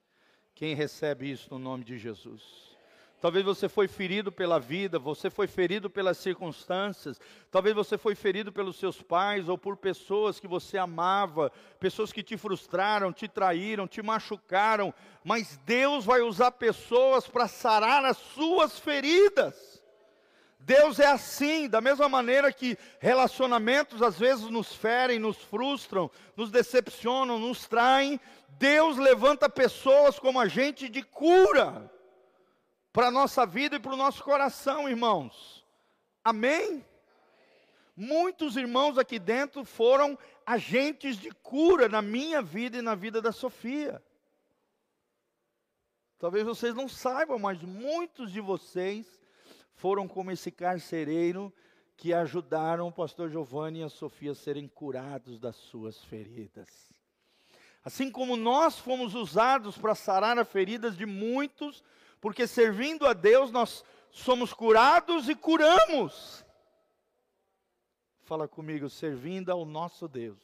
Quem 0.57 0.74
recebe 0.74 1.31
isso 1.31 1.48
no 1.48 1.57
nome 1.57 1.85
de 1.85 1.96
Jesus? 1.96 2.42
Talvez 3.20 3.44
você 3.44 3.68
foi 3.68 3.87
ferido 3.87 4.33
pela 4.33 4.59
vida, 4.59 4.98
você 4.98 5.31
foi 5.31 5.46
ferido 5.46 5.88
pelas 5.88 6.18
circunstâncias, 6.18 7.20
talvez 7.48 7.76
você 7.76 7.96
foi 7.96 8.16
ferido 8.16 8.50
pelos 8.50 8.74
seus 8.74 9.00
pais 9.00 9.48
ou 9.48 9.57
por 9.57 9.76
pessoas 9.76 10.40
que 10.40 10.48
você 10.48 10.79
amava, 10.79 11.53
pessoas 11.79 12.12
que 12.12 12.24
te 12.24 12.37
frustraram, 12.37 13.12
te 13.12 13.29
traíram, 13.29 13.87
te 13.87 14.03
machucaram, 14.03 14.92
mas 15.22 15.61
Deus 15.64 16.05
vai 16.05 16.22
usar 16.22 16.50
pessoas 16.50 17.29
para 17.29 17.46
sarar 17.46 18.05
as 18.05 18.16
suas 18.16 18.81
feridas. 18.81 19.69
Deus 20.70 21.00
é 21.00 21.06
assim, 21.06 21.68
da 21.68 21.80
mesma 21.80 22.09
maneira 22.09 22.52
que 22.52 22.78
relacionamentos 23.00 24.00
às 24.02 24.16
vezes 24.16 24.44
nos 24.44 24.72
ferem, 24.72 25.18
nos 25.18 25.37
frustram, 25.37 26.09
nos 26.37 26.48
decepcionam, 26.48 27.40
nos 27.40 27.66
traem, 27.66 28.20
Deus 28.50 28.96
levanta 28.96 29.50
pessoas 29.50 30.16
como 30.16 30.38
agente 30.38 30.88
de 30.88 31.02
cura 31.02 31.92
para 32.92 33.09
a 33.09 33.11
nossa 33.11 33.44
vida 33.44 33.74
e 33.74 33.80
para 33.80 33.94
o 33.94 33.96
nosso 33.96 34.22
coração, 34.22 34.88
irmãos. 34.88 35.66
Amém? 36.22 36.87
Muitos 37.96 38.56
irmãos 38.56 38.96
aqui 38.96 39.18
dentro 39.18 39.64
foram 39.64 40.16
agentes 40.46 41.16
de 41.16 41.33
cura 41.33 41.88
na 41.88 42.00
minha 42.00 42.40
vida 42.40 42.78
e 42.78 42.83
na 42.83 42.94
vida 42.94 43.20
da 43.20 43.33
Sofia. 43.33 44.00
Talvez 46.16 46.44
vocês 46.44 46.76
não 46.76 46.88
saibam, 46.88 47.40
mas 47.40 47.61
muitos 47.61 48.30
de 48.30 48.40
vocês 48.40 49.19
foram 49.80 50.06
como 50.06 50.30
esse 50.30 50.50
carcereiro 50.50 51.50
que 51.96 52.12
ajudaram 52.12 52.88
o 52.88 52.92
pastor 52.92 53.30
Giovanni 53.30 53.80
e 53.80 53.82
a 53.82 53.88
Sofia 53.88 54.32
a 54.32 54.34
serem 54.34 54.68
curados 54.68 55.38
das 55.38 55.56
suas 55.56 56.04
feridas. 56.04 56.68
Assim 57.82 58.10
como 58.10 58.36
nós 58.36 58.78
fomos 58.78 59.14
usados 59.14 59.78
para 59.78 59.94
sarar 59.94 60.38
as 60.38 60.46
feridas 60.46 60.98
de 60.98 61.06
muitos, 61.06 61.82
porque 62.20 62.46
servindo 62.46 63.06
a 63.06 63.14
Deus 63.14 63.50
nós 63.50 63.82
somos 64.10 64.52
curados 64.52 65.30
e 65.30 65.34
curamos. 65.34 66.44
Fala 68.24 68.46
comigo, 68.46 68.90
servindo 68.90 69.50
ao 69.50 69.64
nosso 69.64 70.06
Deus. 70.06 70.42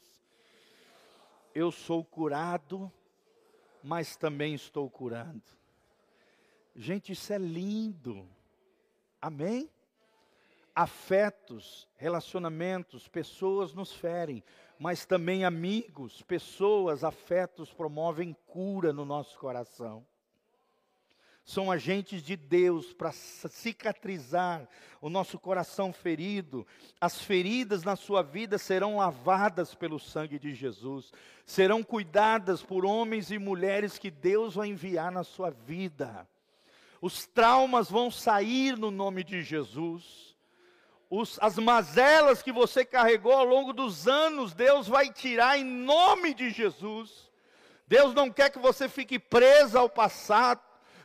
Eu 1.55 1.71
sou 1.71 2.03
curado, 2.03 2.91
mas 3.83 4.17
também 4.17 4.55
estou 4.55 4.89
curando. 4.89 5.45
Gente, 6.75 7.13
isso 7.13 7.35
é 7.35 7.39
lindo. 7.39 8.27
Amém? 9.27 9.69
Afetos, 10.73 11.89
relacionamentos, 11.97 13.09
pessoas 13.09 13.75
nos 13.75 13.93
ferem, 13.93 14.41
mas 14.79 15.05
também 15.05 15.45
amigos, 15.45 16.23
pessoas, 16.23 17.03
afetos 17.03 17.73
promovem 17.73 18.37
cura 18.47 18.93
no 18.93 19.05
nosso 19.05 19.37
coração. 19.37 20.07
São 21.45 21.73
agentes 21.73 22.23
de 22.23 22.37
Deus 22.37 22.95
para 22.95 23.11
cicatrizar 23.11 24.69
o 25.01 25.11
nosso 25.11 25.41
coração 25.41 25.93
ferido. 25.93 26.65
As 27.01 27.21
feridas 27.21 27.83
na 27.83 27.97
sua 27.97 28.23
vida 28.23 28.59
serão 28.59 28.99
lavadas 28.99 29.75
pelo 29.75 29.99
sangue 29.99 30.39
de 30.39 30.55
Jesus, 30.55 31.11
serão 31.45 31.83
cuidadas 31.83 32.63
por 32.63 32.87
homens 32.87 33.33
e 33.33 33.41
mulheres 33.41 33.99
que 33.99 34.09
Deus 34.09 34.55
vai 34.55 34.69
enviar 34.69 35.11
na 35.11 35.25
sua 35.25 35.51
vida 35.51 36.29
os 37.01 37.27
traumas 37.27 37.91
vão 37.91 38.11
sair 38.11 38.77
no 38.77 38.91
nome 38.91 39.23
de 39.23 39.43
Jesus. 39.43 40.35
Os, 41.09 41.39
as 41.41 41.57
mazelas 41.57 42.43
que 42.43 42.51
você 42.51 42.85
carregou 42.85 43.33
ao 43.33 43.45
longo 43.45 43.73
dos 43.73 44.09
anos, 44.09 44.55
Deus 44.55 44.89
vai 44.89 45.13
tirar 45.13 45.59
em 45.59 45.65
nome 45.65 46.35
de 46.35 46.51
Jesus. 46.51 47.31
Deus 47.87 48.13
não 48.13 48.31
quer 48.31 48.51
que 48.51 48.59
você 48.59 48.89
fique 48.89 49.19
presa 49.19 49.79
ao 49.79 49.89
passado. 49.89 50.61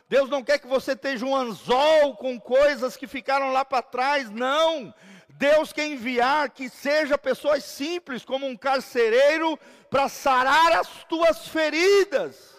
Deus 0.08 0.28
não 0.28 0.42
quer 0.42 0.58
que 0.58 0.66
você 0.66 0.92
esteja 0.92 1.24
um 1.24 1.34
anzol 1.34 2.16
com 2.16 2.38
coisas 2.38 2.96
que 2.96 3.06
ficaram 3.06 3.52
lá 3.52 3.64
para 3.64 3.80
trás, 3.80 4.28
não. 4.28 4.92
Deus 5.30 5.72
quer 5.72 5.86
enviar 5.86 6.50
que 6.50 6.68
seja 6.68 7.16
pessoas 7.16 7.64
simples, 7.64 8.24
como 8.24 8.46
um 8.46 8.56
carcereiro, 8.56 9.58
para 9.88 10.08
sarar 10.08 10.72
as 10.72 11.04
tuas 11.04 11.48
feridas. 11.48 12.51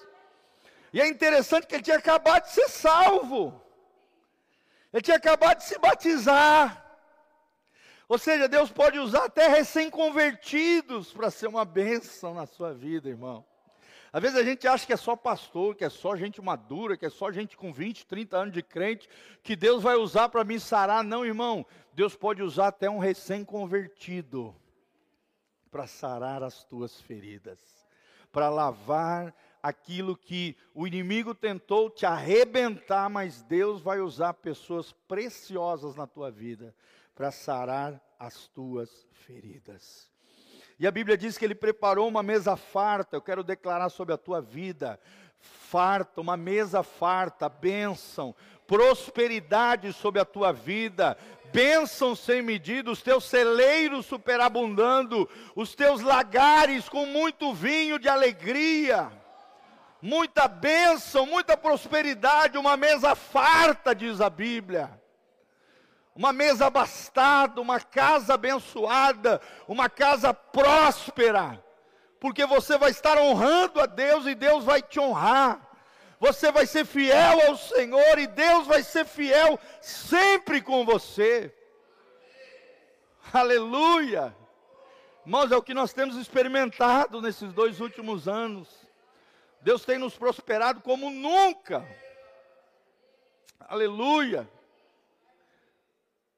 E 0.93 1.01
é 1.01 1.07
interessante 1.07 1.65
que 1.65 1.73
ele 1.73 1.83
tinha 1.83 1.97
acabado 1.97 2.43
de 2.43 2.51
ser 2.51 2.69
salvo, 2.69 3.59
ele 4.93 5.01
tinha 5.01 5.17
acabado 5.17 5.57
de 5.57 5.63
se 5.63 5.79
batizar. 5.79 6.79
Ou 8.07 8.19
seja, 8.19 8.47
Deus 8.47 8.71
pode 8.71 8.99
usar 8.99 9.25
até 9.25 9.47
recém-convertidos 9.47 11.11
para 11.11 11.31
ser 11.31 11.47
uma 11.47 11.65
bênção 11.65 12.35
na 12.35 12.45
sua 12.45 12.71
vida, 12.71 13.09
irmão. 13.09 13.43
Às 14.11 14.21
vezes 14.21 14.37
a 14.37 14.43
gente 14.43 14.67
acha 14.67 14.85
que 14.85 14.93
é 14.93 14.97
só 14.97 15.15
pastor, 15.15 15.75
que 15.75 15.83
é 15.83 15.89
só 15.89 16.15
gente 16.15 16.39
madura, 16.39 16.95
que 16.95 17.07
é 17.07 17.09
só 17.09 17.31
gente 17.31 17.57
com 17.57 17.73
20, 17.73 18.05
30 18.05 18.37
anos 18.37 18.53
de 18.53 18.61
crente, 18.61 19.09
que 19.41 19.55
Deus 19.55 19.81
vai 19.81 19.95
usar 19.95 20.29
para 20.29 20.43
me 20.43 20.59
sarar. 20.59 21.03
Não, 21.03 21.25
irmão. 21.25 21.65
Deus 21.93 22.15
pode 22.15 22.43
usar 22.43 22.67
até 22.67 22.87
um 22.87 22.99
recém-convertido 22.99 24.55
para 25.71 25.87
sarar 25.87 26.43
as 26.43 26.63
tuas 26.63 27.01
feridas, 27.01 27.59
para 28.31 28.49
lavar 28.49 29.33
aquilo 29.63 30.17
que 30.17 30.57
o 30.75 30.85
inimigo 30.85 31.33
tentou 31.33 31.89
te 31.89 32.05
arrebentar, 32.05 33.09
mas 33.09 33.41
Deus 33.43 33.81
vai 33.81 34.01
usar 34.01 34.33
pessoas 34.33 34.91
preciosas 35.07 35.95
na 35.95 36.05
tua 36.05 36.29
vida 36.29 36.75
para 37.15 37.31
sarar 37.31 38.01
as 38.19 38.47
tuas 38.49 39.07
feridas. 39.13 40.11
E 40.77 40.85
a 40.85 40.91
Bíblia 40.91 41.17
diz 41.17 41.37
que 41.37 41.45
ele 41.45 41.55
preparou 41.55 42.09
uma 42.09 42.21
mesa 42.21 42.57
farta. 42.57 43.15
Eu 43.15 43.21
quero 43.21 43.41
declarar 43.41 43.89
sobre 43.89 44.13
a 44.13 44.17
tua 44.17 44.41
vida 44.41 44.99
farta, 45.39 46.19
uma 46.19 46.35
mesa 46.35 46.83
farta, 46.83 47.47
bênção, 47.47 48.35
prosperidade 48.67 49.93
sobre 49.93 50.19
a 50.19 50.25
tua 50.25 50.51
vida, 50.51 51.17
bênção 51.53 52.15
sem 52.15 52.41
medida, 52.41 52.91
os 52.91 53.01
teus 53.01 53.25
celeiros 53.25 54.05
superabundando, 54.05 55.29
os 55.55 55.75
teus 55.75 56.01
lagares 56.01 56.89
com 56.89 57.05
muito 57.05 57.53
vinho 57.53 57.99
de 57.99 58.09
alegria, 58.09 59.11
muita 60.03 60.47
bênção, 60.47 61.25
muita 61.25 61.57
prosperidade, 61.57 62.57
uma 62.57 62.77
mesa 62.77 63.15
farta, 63.15 63.95
diz 63.95 64.21
a 64.21 64.29
Bíblia 64.29 65.01
uma 66.15 66.31
mesa 66.31 66.67
abastada, 66.67 67.59
uma 67.59 67.79
casa 67.79 68.35
abençoada, 68.35 69.41
uma 69.67 69.89
casa 69.89 70.33
próspera, 70.33 71.63
porque 72.19 72.45
você 72.45 72.77
vai 72.77 72.91
estar 72.91 73.17
honrando 73.17 73.81
a 73.81 73.85
Deus 73.85 74.25
e 74.25 74.35
Deus 74.35 74.63
vai 74.63 74.81
te 74.81 74.99
honrar. 74.99 75.69
Você 76.19 76.51
vai 76.51 76.65
ser 76.65 76.85
fiel 76.85 77.41
ao 77.47 77.57
Senhor 77.57 78.17
e 78.17 78.27
Deus 78.27 78.65
vai 78.65 78.81
ser 78.81 79.05
fiel 79.05 79.59
sempre 79.81 80.61
com 80.61 80.85
você. 80.85 81.53
Aleluia! 83.33 84.33
Irmãos, 85.25 85.51
é 85.51 85.57
o 85.57 85.63
que 85.63 85.73
nós 85.73 85.91
temos 85.91 86.15
experimentado 86.15 87.21
nesses 87.21 87.51
dois 87.51 87.81
últimos 87.81 88.27
anos. 88.27 88.82
Deus 89.63 89.85
tem 89.85 89.97
nos 89.97 90.17
prosperado 90.17 90.81
como 90.81 91.09
nunca. 91.09 91.87
Aleluia! 93.61 94.49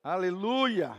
Aleluia! 0.04 0.96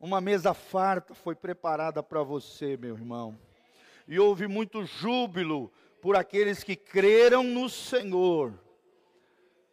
Uma 0.00 0.18
mesa 0.18 0.54
farta 0.54 1.14
foi 1.14 1.34
preparada 1.34 2.02
para 2.02 2.22
você, 2.22 2.78
meu 2.78 2.94
irmão. 2.94 3.38
E 4.08 4.18
houve 4.18 4.48
muito 4.48 4.84
júbilo 4.86 5.70
por 6.00 6.16
aqueles 6.16 6.64
que 6.64 6.74
creram 6.74 7.42
no 7.42 7.68
Senhor. 7.68 8.58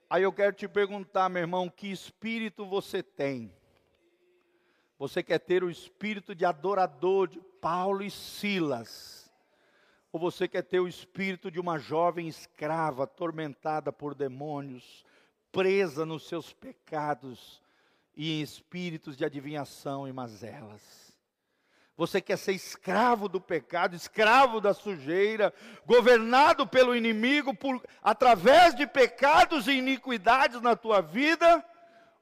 Aí 0.09 0.23
eu 0.23 0.33
quero 0.33 0.53
te 0.53 0.67
perguntar, 0.67 1.29
meu 1.29 1.41
irmão, 1.41 1.69
que 1.69 1.89
espírito 1.89 2.65
você 2.65 3.01
tem? 3.01 3.53
Você 4.99 5.23
quer 5.23 5.39
ter 5.39 5.63
o 5.63 5.69
espírito 5.69 6.35
de 6.35 6.43
adorador 6.43 7.29
de 7.29 7.39
Paulo 7.61 8.03
e 8.03 8.11
Silas? 8.11 9.20
Ou 10.11 10.19
você 10.19 10.47
quer 10.47 10.63
ter 10.63 10.79
o 10.79 10.87
espírito 10.87 11.49
de 11.49 11.59
uma 11.59 11.77
jovem 11.77 12.27
escrava, 12.27 13.03
atormentada 13.05 13.91
por 13.91 14.13
demônios, 14.13 15.05
presa 15.51 16.05
nos 16.05 16.27
seus 16.27 16.51
pecados? 16.53 17.61
e 18.15 18.39
em 18.39 18.41
espíritos 18.41 19.15
de 19.15 19.25
adivinhação 19.25 20.07
e 20.07 20.13
mazelas. 20.13 21.11
Você 21.97 22.19
quer 22.19 22.37
ser 22.37 22.53
escravo 22.53 23.29
do 23.29 23.39
pecado, 23.39 23.95
escravo 23.95 24.59
da 24.59 24.73
sujeira, 24.73 25.53
governado 25.85 26.65
pelo 26.65 26.95
inimigo 26.95 27.53
por 27.53 27.81
através 28.01 28.73
de 28.73 28.87
pecados 28.87 29.67
e 29.67 29.73
iniquidades 29.73 30.61
na 30.61 30.75
tua 30.75 31.01
vida? 31.01 31.63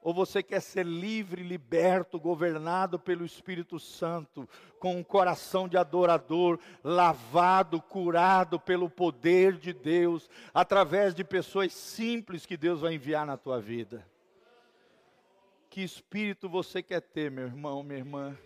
Ou 0.01 0.13
você 0.13 0.41
quer 0.41 0.61
ser 0.61 0.85
livre, 0.85 1.43
liberto, 1.43 2.19
governado 2.19 2.97
pelo 2.97 3.25
Espírito 3.25 3.77
Santo, 3.79 4.47
com 4.79 4.95
um 4.95 5.03
coração 5.03 5.67
de 5.67 5.77
adorador, 5.77 6.57
lavado, 6.81 7.81
curado 7.81 8.59
pelo 8.59 8.89
poder 8.89 9.57
de 9.57 9.73
Deus, 9.73 10.29
através 10.53 11.13
de 11.13 11.23
pessoas 11.23 11.73
simples 11.73 12.45
que 12.45 12.55
Deus 12.55 12.79
vai 12.81 12.93
enviar 12.93 13.25
na 13.25 13.35
tua 13.35 13.59
vida? 13.59 14.07
Que 15.69 15.81
espírito 15.81 16.47
você 16.47 16.81
quer 16.81 17.01
ter, 17.01 17.29
meu 17.29 17.45
irmão, 17.45 17.83
minha 17.83 17.99
irmã? 17.99 18.37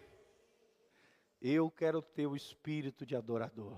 Eu 1.41 1.69
quero 1.69 2.01
ter 2.01 2.25
o 2.25 2.35
espírito 2.35 3.05
de 3.05 3.15
adorador. 3.15 3.77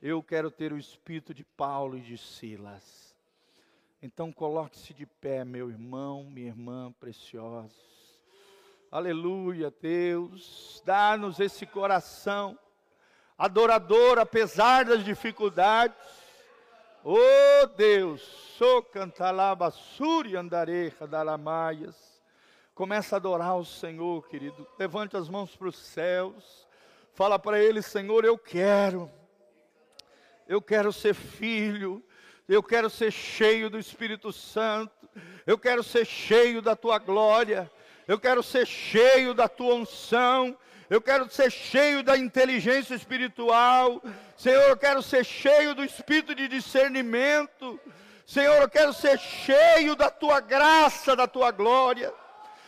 Eu 0.00 0.22
quero 0.22 0.50
ter 0.50 0.72
o 0.72 0.78
espírito 0.78 1.34
de 1.34 1.44
Paulo 1.44 1.96
e 1.96 2.00
de 2.00 2.16
Silas. 2.16 3.11
Então 4.04 4.32
coloque-se 4.32 4.92
de 4.92 5.06
pé, 5.06 5.44
meu 5.44 5.70
irmão, 5.70 6.24
minha 6.24 6.48
irmã 6.48 6.92
preciosos. 6.98 7.72
Aleluia, 8.90 9.72
Deus. 9.80 10.82
Dá-nos 10.84 11.38
esse 11.38 11.64
coração 11.64 12.58
adorador 13.38 14.18
apesar 14.18 14.84
das 14.86 15.04
dificuldades. 15.04 15.96
Oh 17.04 17.66
Deus, 17.76 18.20
sou 18.58 18.82
cantalaba 18.82 19.70
suri 19.70 20.34
andareja 20.34 21.06
dalamaias. 21.06 22.20
Começa 22.74 23.14
a 23.14 23.18
adorar 23.18 23.56
o 23.56 23.64
Senhor, 23.64 24.26
querido. 24.26 24.66
Levante 24.80 25.16
as 25.16 25.28
mãos 25.28 25.54
para 25.54 25.68
os 25.68 25.78
céus. 25.78 26.66
Fala 27.12 27.38
para 27.38 27.62
Ele, 27.62 27.80
Senhor, 27.80 28.24
eu 28.24 28.36
quero. 28.36 29.08
Eu 30.48 30.60
quero 30.60 30.92
ser 30.92 31.14
filho. 31.14 32.04
Eu 32.48 32.62
quero 32.62 32.90
ser 32.90 33.12
cheio 33.12 33.70
do 33.70 33.78
Espírito 33.78 34.32
Santo. 34.32 34.92
Eu 35.46 35.56
quero 35.56 35.82
ser 35.82 36.04
cheio 36.04 36.60
da 36.60 36.74
tua 36.74 36.98
glória. 36.98 37.70
Eu 38.08 38.18
quero 38.18 38.42
ser 38.42 38.66
cheio 38.66 39.32
da 39.32 39.48
tua 39.48 39.74
unção. 39.76 40.56
Eu 40.90 41.00
quero 41.00 41.30
ser 41.30 41.50
cheio 41.50 42.02
da 42.02 42.18
inteligência 42.18 42.94
espiritual. 42.94 44.02
Senhor, 44.36 44.68
eu 44.68 44.76
quero 44.76 45.02
ser 45.02 45.24
cheio 45.24 45.74
do 45.74 45.84
espírito 45.84 46.34
de 46.34 46.48
discernimento. 46.48 47.80
Senhor, 48.26 48.60
eu 48.60 48.68
quero 48.68 48.92
ser 48.92 49.18
cheio 49.18 49.94
da 49.94 50.10
tua 50.10 50.40
graça, 50.40 51.14
da 51.14 51.28
tua 51.28 51.52
glória. 51.52 52.12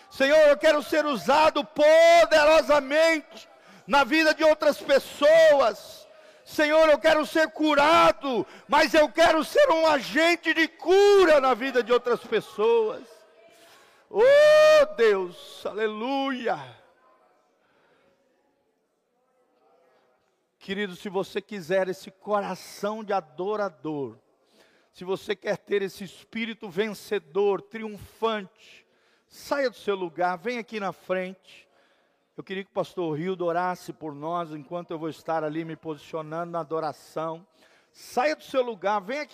Senhor, 0.08 0.38
eu 0.48 0.56
quero 0.56 0.82
ser 0.84 1.04
usado 1.04 1.64
poderosamente 1.64 3.48
na 3.86 4.04
vida 4.04 4.32
de 4.32 4.44
outras 4.44 4.78
pessoas. 4.78 6.03
Senhor, 6.44 6.88
eu 6.88 6.98
quero 6.98 7.24
ser 7.24 7.50
curado, 7.50 8.46
mas 8.68 8.92
eu 8.92 9.08
quero 9.08 9.42
ser 9.42 9.70
um 9.70 9.86
agente 9.86 10.52
de 10.52 10.68
cura 10.68 11.40
na 11.40 11.54
vida 11.54 11.82
de 11.82 11.92
outras 11.92 12.20
pessoas. 12.20 13.02
Oh 14.10 14.94
Deus, 14.96 15.64
aleluia. 15.64 16.58
Querido, 20.58 20.94
se 20.96 21.08
você 21.08 21.40
quiser 21.40 21.88
esse 21.88 22.10
coração 22.10 23.02
de 23.02 23.12
adorador, 23.12 24.18
se 24.92 25.04
você 25.04 25.34
quer 25.34 25.58
ter 25.58 25.82
esse 25.82 26.04
espírito 26.04 26.68
vencedor, 26.68 27.60
triunfante, 27.60 28.84
Saia 29.34 29.68
do 29.68 29.74
seu 29.74 29.96
lugar, 29.96 30.38
vem 30.38 30.58
aqui 30.58 30.78
na 30.78 30.92
frente. 30.92 31.63
Eu 32.36 32.42
queria 32.42 32.64
que 32.64 32.70
o 32.70 32.74
pastor 32.74 33.16
Rildo 33.16 33.44
orasse 33.44 33.92
por 33.92 34.12
nós 34.12 34.50
enquanto 34.50 34.90
eu 34.90 34.98
vou 34.98 35.08
estar 35.08 35.44
ali 35.44 35.64
me 35.64 35.76
posicionando 35.76 36.50
na 36.50 36.58
adoração. 36.58 37.46
Saia 37.92 38.34
do 38.34 38.42
seu 38.42 38.60
lugar, 38.60 39.00
vem 39.00 39.20
aqui 39.20 39.32